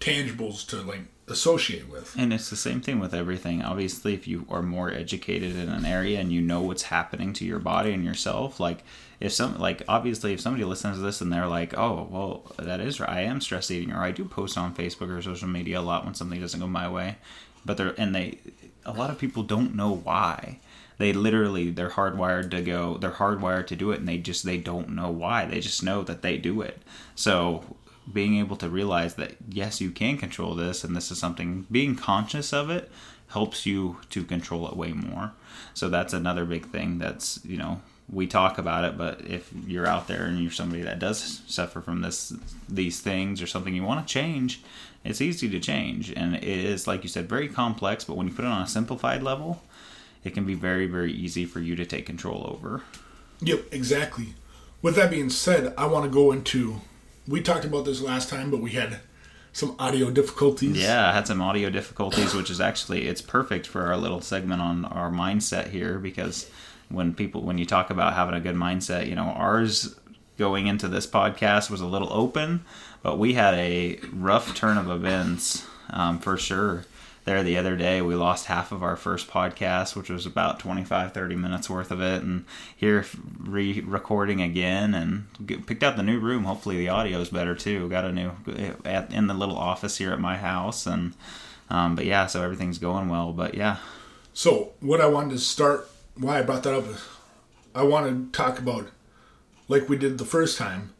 [0.01, 2.15] tangibles to like associate with.
[2.17, 3.63] And it's the same thing with everything.
[3.63, 7.45] Obviously, if you are more educated in an area and you know what's happening to
[7.45, 8.85] your body and yourself, like
[9.21, 12.81] if some like obviously if somebody listens to this and they're like, "Oh, well, that
[12.81, 13.09] is right.
[13.09, 16.05] I am stress eating," or I do post on Facebook or social media a lot
[16.05, 17.17] when something doesn't go my way,
[17.65, 18.39] but they're and they
[18.85, 20.59] a lot of people don't know why.
[20.99, 24.57] they literally they're hardwired to go they're hardwired to do it and they just they
[24.59, 26.79] don't know why they just know that they do it
[27.17, 27.65] so
[28.13, 31.97] being able to realize that yes you can control this and this is something being
[31.97, 32.91] conscious of it
[33.29, 35.33] helps you to control it way more
[35.73, 37.81] so that's another big thing that's you know
[38.13, 41.81] we talk about it but if you're out there and you're somebody that does suffer
[41.81, 42.33] from this
[42.69, 44.63] these things or something you want to change
[45.05, 48.33] it's easy to change and it is like you said very complex but when you
[48.33, 49.63] put it on a simplified level
[50.25, 52.83] it can be very, very easy for you to take control over.
[53.41, 54.35] Yep, exactly.
[54.81, 56.81] With that being said, I want to go into.
[57.29, 59.01] We talked about this last time, but we had
[59.53, 60.79] some audio difficulties.
[60.79, 64.63] Yeah, I had some audio difficulties, which is actually it's perfect for our little segment
[64.63, 66.51] on our mindset here because
[66.89, 69.95] when people when you talk about having a good mindset, you know, ours
[70.39, 72.65] going into this podcast was a little open,
[73.03, 76.85] but we had a rough turn of events um, for sure.
[77.25, 81.15] There the other day we lost half of our first podcast which was about 25
[81.15, 82.45] 30 minutes worth of it and
[82.77, 83.07] here
[83.39, 86.45] re-recording again and picked out the new room.
[86.45, 87.89] Hopefully the audio is better too.
[87.89, 88.33] Got a new
[88.85, 91.15] at, in the little office here at my house and
[91.71, 93.79] um, but yeah so everything's going well but yeah.
[94.35, 97.05] So what i wanted to start why i brought that up is
[97.75, 98.89] i want to talk about
[99.69, 100.95] like we did the first time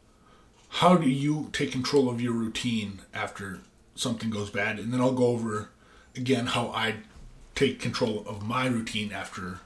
[0.69, 3.59] how do you take control of your routine after
[3.95, 4.77] something goes bad?
[4.77, 5.69] And then i'll go over
[6.15, 6.95] again how I
[7.55, 9.61] take control of my routine after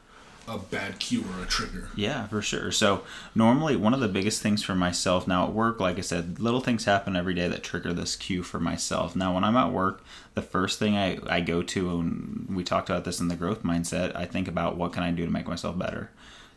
[0.50, 1.89] a bad cue or a trigger.
[1.95, 2.72] Yeah, for sure.
[2.72, 3.04] So
[3.36, 6.62] normally one of the biggest things for myself now at work, like I said, little
[6.62, 9.16] things happen every day that trigger this cue for myself.
[9.16, 12.89] Now when I'm at work, the first thing I, I go to and we talked
[12.89, 15.47] about this in the growth mindset, I think about what can I do to make
[15.47, 16.10] myself better.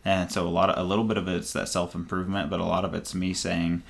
[0.05, 2.64] And so a lot of a little bit of it's that self improvement, but a
[2.64, 3.82] lot of it's me saying,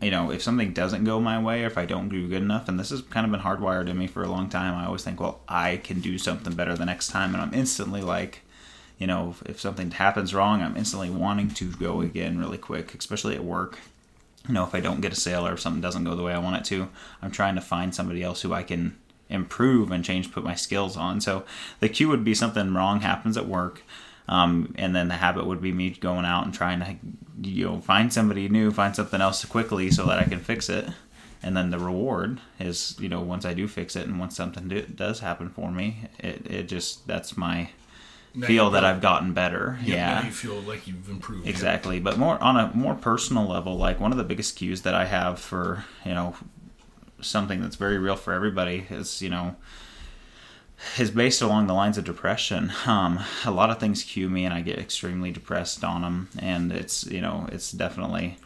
[0.00, 2.68] you know, if something doesn't go my way or if I don't do good enough,
[2.68, 5.04] and this has kind of been hardwired in me for a long time, I always
[5.04, 7.34] think, well, I can do something better the next time.
[7.34, 8.42] And I'm instantly like,
[8.98, 13.36] you know, if something happens wrong, I'm instantly wanting to go again really quick, especially
[13.36, 13.78] at work.
[14.46, 16.32] You know, if I don't get a sale or if something doesn't go the way
[16.32, 16.88] I want it to,
[17.22, 18.96] I'm trying to find somebody else who I can
[19.28, 21.20] improve and change, put my skills on.
[21.20, 21.44] So
[21.80, 23.82] the cue would be something wrong happens at work.
[24.26, 26.96] Um, and then the habit would be me going out and trying to
[27.48, 30.88] you know find somebody new, find something else quickly so that I can fix it.
[31.42, 34.68] And then the reward is you know once I do fix it and once something
[34.68, 37.70] do, does happen for me, it it just that's my
[38.40, 39.78] feel that I've gotten better.
[39.82, 40.26] Yeah, yeah.
[40.26, 41.46] you feel like you've improved.
[41.46, 42.02] Exactly, yeah.
[42.02, 45.06] but more on a more personal level, like one of the biggest cues that I
[45.06, 46.34] have for you know
[47.20, 49.56] something that's very real for everybody is you know
[50.98, 52.72] is based along the lines of depression.
[52.86, 56.72] Um, a lot of things cue me, and I get extremely depressed on them, and
[56.72, 58.38] it's you know it's definitely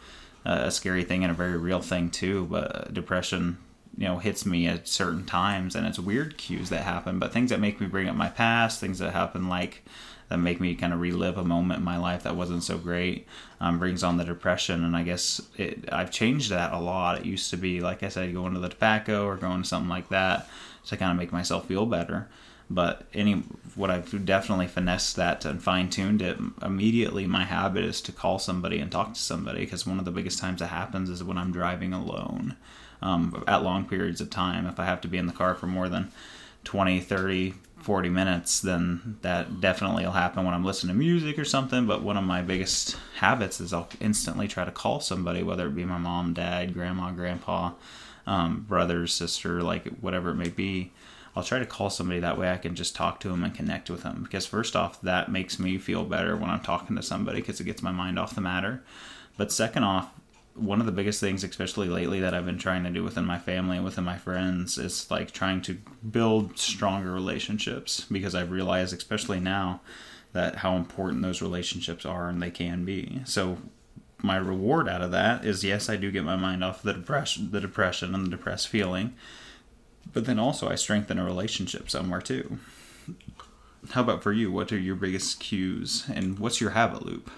[0.45, 2.45] a scary thing and a very real thing too.
[2.49, 3.57] But depression,
[3.97, 7.49] you know, hits me at certain times, and it's weird cues that happen, but things
[7.49, 9.83] that make me bring up my past, things that happen like
[10.29, 13.27] that make me kind of relive a moment in my life that wasn't so great
[13.59, 17.25] um, brings on the depression and i guess it, i've changed that a lot it
[17.25, 20.07] used to be like i said going to the tobacco or going to something like
[20.09, 20.47] that
[20.85, 22.27] to kind of make myself feel better.
[22.69, 23.43] But any
[23.75, 27.27] what I've definitely finessed that and fine tuned it immediately.
[27.27, 30.39] My habit is to call somebody and talk to somebody because one of the biggest
[30.39, 32.55] times it happens is when I'm driving alone
[33.03, 34.65] um, at long periods of time.
[34.65, 36.11] If I have to be in the car for more than
[36.63, 41.45] 20, 30, 40 minutes, then that definitely will happen when I'm listening to music or
[41.45, 41.85] something.
[41.85, 45.75] But one of my biggest habits is I'll instantly try to call somebody, whether it
[45.75, 47.73] be my mom, dad, grandma, grandpa,
[48.25, 50.91] um, brother, sister, like whatever it may be.
[51.35, 53.89] I'll try to call somebody that way I can just talk to them and connect
[53.89, 54.21] with them.
[54.23, 57.63] Because, first off, that makes me feel better when I'm talking to somebody because it
[57.63, 58.83] gets my mind off the matter.
[59.35, 60.11] But, second off,
[60.55, 63.39] one of the biggest things, especially lately, that I've been trying to do within my
[63.39, 65.77] family and within my friends is like trying to
[66.09, 69.81] build stronger relationships because I've realized, especially now,
[70.33, 73.21] that how important those relationships are and they can be.
[73.25, 73.57] So
[74.21, 77.51] my reward out of that is yes, I do get my mind off the depression,
[77.51, 79.15] the depression and the depressed feeling,
[80.13, 82.57] but then also I strengthen a relationship somewhere too.
[83.91, 84.51] How about for you?
[84.51, 87.29] What are your biggest cues and what's your habit loop?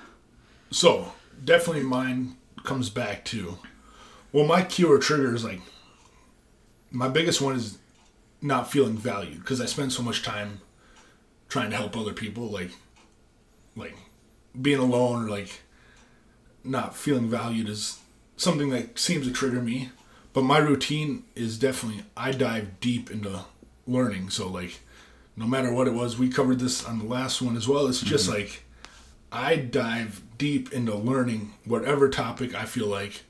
[0.70, 1.14] So
[1.44, 3.58] definitely mine comes back to
[4.36, 5.62] well, my cue or trigger is like
[6.92, 7.78] my biggest one is
[8.42, 10.60] not feeling valued because I spend so much time
[11.48, 12.72] trying to help other people, like
[13.78, 13.96] like
[14.62, 15.62] being alone or like
[16.66, 18.00] not feeling valued is
[18.36, 19.92] something that seems to trigger me.
[20.34, 23.46] But my routine is definitely I dive deep into
[23.88, 24.32] learning.
[24.32, 24.82] So like
[25.38, 27.88] no matter what it was, we covered this on the last one as well.
[27.88, 28.40] It's just mm-hmm.
[28.40, 28.64] like
[29.32, 33.24] I dive deep into learning whatever topic I feel like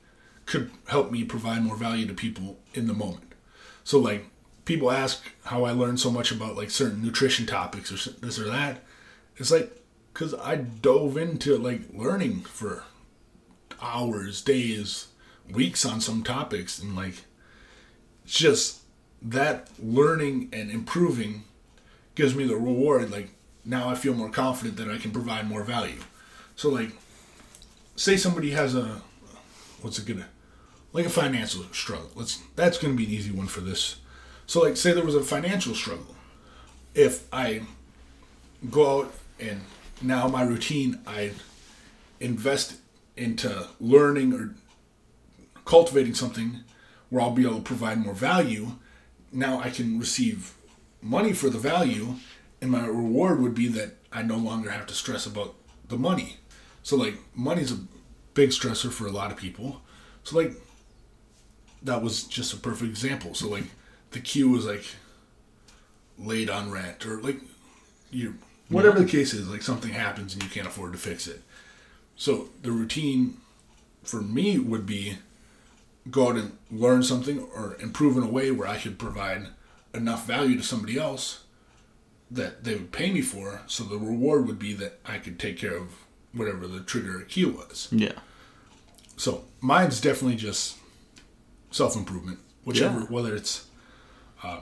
[0.44, 3.32] could help me provide more value to people in the moment.
[3.84, 4.26] So like
[4.64, 8.44] people ask how I learned so much about like certain nutrition topics or this or
[8.44, 8.82] that.
[9.36, 9.82] It's like
[10.12, 12.84] because I dove into like learning for
[13.80, 15.08] hours, days,
[15.50, 17.24] weeks on some topics, and like
[18.24, 18.82] just
[19.22, 21.44] that learning and improving
[22.14, 23.10] gives me the reward.
[23.10, 23.30] Like
[23.64, 26.00] now, I feel more confident that I can provide more value.
[26.56, 26.90] So like,
[27.96, 29.00] say somebody has a
[29.82, 30.26] what's it gonna
[30.92, 32.10] like a financial struggle.
[32.14, 33.96] Let's that's gonna be an easy one for this.
[34.46, 36.14] So like, say there was a financial struggle.
[36.94, 37.62] If I
[38.70, 39.60] go out and
[40.00, 41.32] now my routine, I
[42.20, 42.76] invest
[43.16, 44.54] into learning or
[45.66, 46.60] cultivating something
[47.10, 48.72] where I'll be able to provide more value.
[49.30, 50.54] Now I can receive
[51.02, 52.14] money for the value,
[52.62, 55.54] and my reward would be that I no longer have to stress about
[55.88, 56.38] the money.
[56.86, 57.80] So, like, money's a
[58.34, 59.82] big stressor for a lot of people.
[60.22, 60.52] So, like,
[61.82, 63.34] that was just a perfect example.
[63.34, 63.64] So, like,
[64.12, 64.84] the cue was like
[66.16, 67.40] late on rent, or like,
[68.12, 68.34] you
[68.68, 71.42] whatever the case is, like something happens and you can't afford to fix it.
[72.14, 73.38] So the routine
[74.04, 75.18] for me would be
[76.08, 79.48] go out and learn something or improve in a way where I could provide
[79.92, 81.42] enough value to somebody else
[82.30, 83.62] that they would pay me for.
[83.66, 86.05] So the reward would be that I could take care of
[86.36, 87.88] whatever the trigger key was.
[87.90, 88.12] Yeah.
[89.16, 90.76] So mine's definitely just
[91.70, 93.06] self improvement, whichever Yeah.
[93.06, 93.66] whether it's
[94.42, 94.60] uh,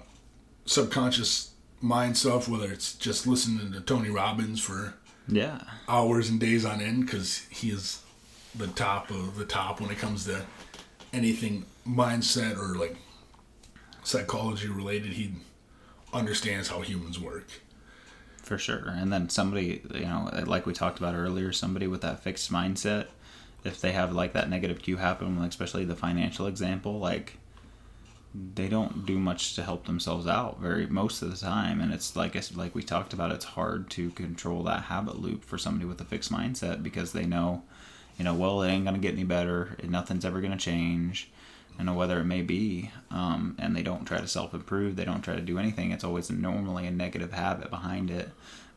[0.66, 1.50] subconscious
[1.80, 4.94] mind stuff, whether it's just listening to Tony Robbins for
[5.28, 5.60] Yeah.
[5.88, 8.00] hours and days on end because he is
[8.54, 10.44] the top of the top when it comes to
[11.12, 12.96] anything mindset or like
[14.04, 15.12] psychology related.
[15.14, 15.34] He
[16.12, 17.48] understands how humans work.
[18.44, 18.84] For sure.
[18.88, 23.06] And then somebody, you know, like we talked about earlier, somebody with that fixed mindset,
[23.64, 27.38] if they have like that negative cue happen, especially the financial example, like
[28.34, 31.80] they don't do much to help themselves out very most of the time.
[31.80, 35.42] And it's like it's like we talked about, it's hard to control that habit loop
[35.42, 37.62] for somebody with a fixed mindset because they know,
[38.18, 39.76] you know, well, it ain't gonna get any better.
[39.82, 41.30] Nothing's ever gonna change.
[41.78, 44.96] You know whether it may be, um, and they don't try to self improve.
[44.96, 45.90] They don't try to do anything.
[45.90, 48.30] It's always normally a negative habit behind it,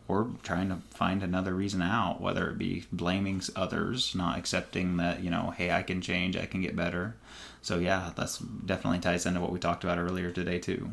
[0.08, 2.22] or trying to find another reason out.
[2.22, 6.46] Whether it be blaming others, not accepting that you know, hey, I can change, I
[6.46, 7.16] can get better.
[7.62, 10.92] So yeah, that's definitely ties into what we talked about earlier today too.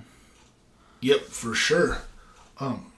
[1.00, 1.98] Yep, for sure.
[2.58, 2.90] Um,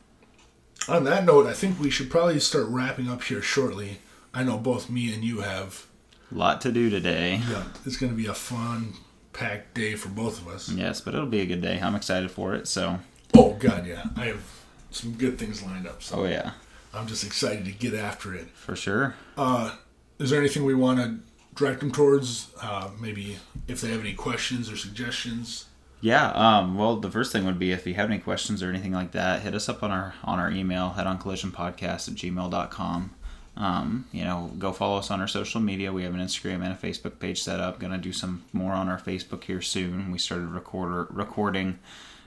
[0.88, 3.98] on that note, I think we should probably start wrapping up here shortly.
[4.32, 5.86] I know both me and you have.
[6.32, 7.40] Lot to do today.
[7.48, 8.94] Yeah, it's going to be a fun,
[9.32, 10.68] packed day for both of us.
[10.70, 11.78] Yes, but it'll be a good day.
[11.80, 12.66] I'm excited for it.
[12.66, 12.98] So,
[13.34, 14.42] Oh God, yeah, I have
[14.90, 16.02] some good things lined up.
[16.02, 16.52] So oh yeah,
[16.94, 18.48] I'm just excited to get after it.
[18.50, 19.14] for sure.
[19.36, 19.74] Uh,
[20.18, 21.18] is there anything we want to
[21.54, 22.50] direct them towards?
[22.60, 23.36] Uh, maybe
[23.68, 25.66] if they have any questions or suggestions.
[26.00, 28.92] Yeah, um, well, the first thing would be if you have any questions or anything
[28.92, 33.14] like that, hit us up on our on our email, head on collisionpodcast at gmail.com.
[33.56, 35.92] Um, you know, go follow us on our social media.
[35.92, 37.78] We have an Instagram and a Facebook page set up.
[37.78, 40.12] Gonna do some more on our Facebook here soon.
[40.12, 41.78] We started recorder recording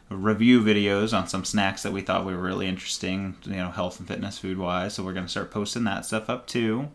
[0.09, 4.07] review videos on some snacks that we thought were really interesting, you know, health and
[4.07, 4.95] fitness food wise.
[4.95, 6.89] So we're gonna start posting that stuff up too.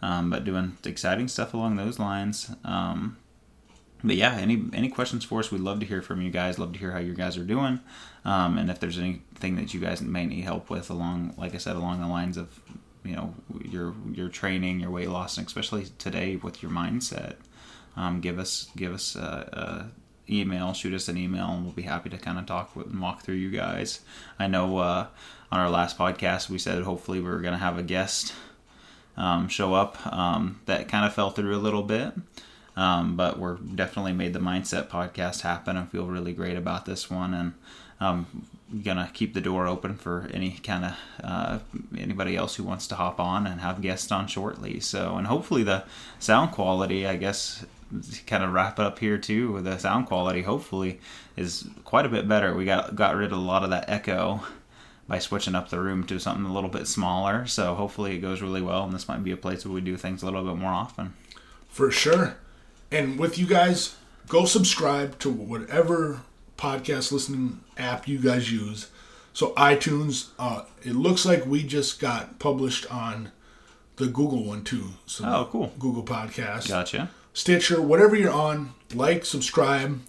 [0.00, 2.50] Um, but doing exciting stuff along those lines.
[2.64, 3.16] Um,
[4.02, 5.50] but yeah, any any questions for us?
[5.50, 6.58] We'd love to hear from you guys.
[6.58, 7.80] Love to hear how you guys are doing,
[8.24, 11.58] um, and if there's anything that you guys may need help with along, like I
[11.58, 12.60] said, along the lines of
[13.04, 17.36] you know your your training, your weight loss, and especially today with your mindset.
[17.96, 19.90] Um, give us give us a,
[20.28, 22.86] a email, shoot us an email, and we'll be happy to kind of talk with
[22.86, 24.00] and walk through you guys.
[24.38, 25.06] I know uh,
[25.52, 28.32] on our last podcast we said hopefully we were going to have a guest
[29.16, 30.04] um, show up.
[30.06, 32.14] Um, that kind of fell through a little bit.
[32.76, 37.08] Um, but we're definitely made the mindset podcast happen and feel really great about this
[37.08, 37.52] one and
[38.00, 38.46] um,
[38.82, 41.58] gonna keep the door open for any kind of uh,
[41.96, 44.80] anybody else who wants to hop on and have guests on shortly.
[44.80, 45.84] So and hopefully the
[46.18, 47.64] sound quality i guess
[48.26, 49.52] kind of wrap it up here too.
[49.52, 51.00] With the sound quality hopefully
[51.36, 52.54] is quite a bit better.
[52.54, 54.40] We got got rid of a lot of that echo
[55.06, 57.46] by switching up the room to something a little bit smaller.
[57.46, 59.96] So hopefully it goes really well and this might be a place where we do
[59.96, 61.14] things a little bit more often.
[61.68, 62.36] For sure.
[62.90, 63.96] And with you guys,
[64.28, 66.22] go subscribe to whatever
[66.56, 68.88] podcast listening app you guys use.
[69.32, 73.32] So iTunes, uh, it looks like we just got published on
[73.96, 74.90] the Google one too.
[75.06, 75.72] So Oh, cool.
[75.78, 80.00] Google Podcast, gotcha Stitcher, whatever you're on, like, subscribe.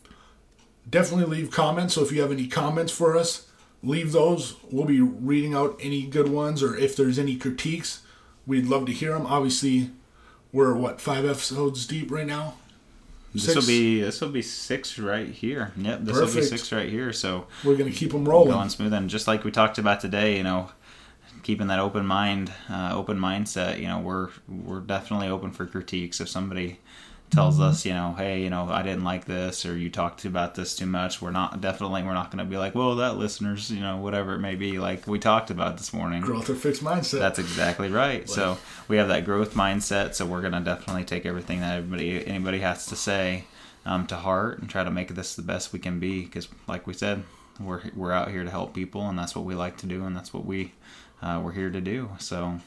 [0.88, 1.95] Definitely leave comments.
[1.95, 3.47] So if you have any comments for us,
[3.82, 4.55] leave those.
[4.72, 8.01] We'll be reading out any good ones, or if there's any critiques,
[8.45, 9.26] we'd love to hear them.
[9.26, 9.89] Obviously,
[10.51, 12.55] we're what five episodes deep right now.
[13.36, 15.71] This will be this will be six right here.
[15.77, 17.11] Yep, this will be six right here.
[17.13, 18.51] So We're gonna keep them rolling.
[18.51, 20.69] going smooth, and just like we talked about today, you know,
[21.43, 23.79] keeping that open mind, uh, open mindset.
[23.79, 26.19] You know, we're we're definitely open for critiques.
[26.21, 26.79] If somebody
[27.32, 30.55] tells us, you know, hey, you know, I didn't like this, or you talked about
[30.55, 33.71] this too much, we're not definitely we're not going to be like, well, that listeners,
[33.71, 36.21] you know, whatever it may be, like we talked about this morning.
[36.21, 37.19] Growth or fixed mindset.
[37.19, 38.21] That's exactly right.
[38.21, 38.57] Like, so
[38.88, 40.15] we have that growth mindset.
[40.15, 43.45] So we're going to definitely take everything that everybody anybody has to say
[43.86, 46.23] um, to heart and try to make this the best we can be.
[46.23, 47.23] Because, like we said,
[47.59, 50.15] we're we're out here to help people, and that's what we like to do, and
[50.15, 50.73] that's what we
[51.21, 52.11] uh, we're here to do.
[52.19, 52.59] So.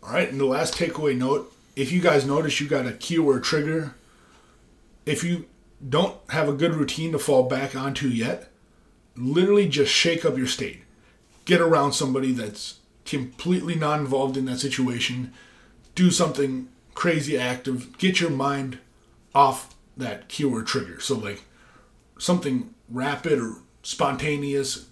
[0.00, 3.44] All right, and the last takeaway note if you guys notice you got a keyword
[3.44, 3.94] trigger,
[5.06, 5.46] if you
[5.88, 8.50] don't have a good routine to fall back onto yet,
[9.14, 10.82] literally just shake up your state.
[11.44, 15.32] Get around somebody that's completely not involved in that situation.
[15.94, 17.96] Do something crazy active.
[17.96, 18.78] Get your mind
[19.32, 20.98] off that keyword trigger.
[20.98, 21.44] So, like
[22.18, 24.88] something rapid or spontaneous,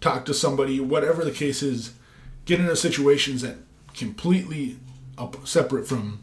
[0.00, 1.92] talk to somebody, whatever the case is,
[2.46, 3.56] get into situations that
[3.92, 4.78] completely
[5.22, 6.18] up, separate from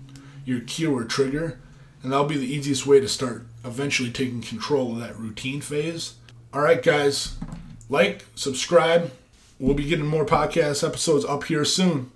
[0.46, 1.60] your keyword trigger,
[2.04, 6.16] and that'll be the easiest way to start eventually taking control of that routine phase.
[6.54, 7.36] All right, guys,
[7.90, 9.12] like, subscribe.
[9.60, 12.12] We'll be getting more podcast episodes up here soon.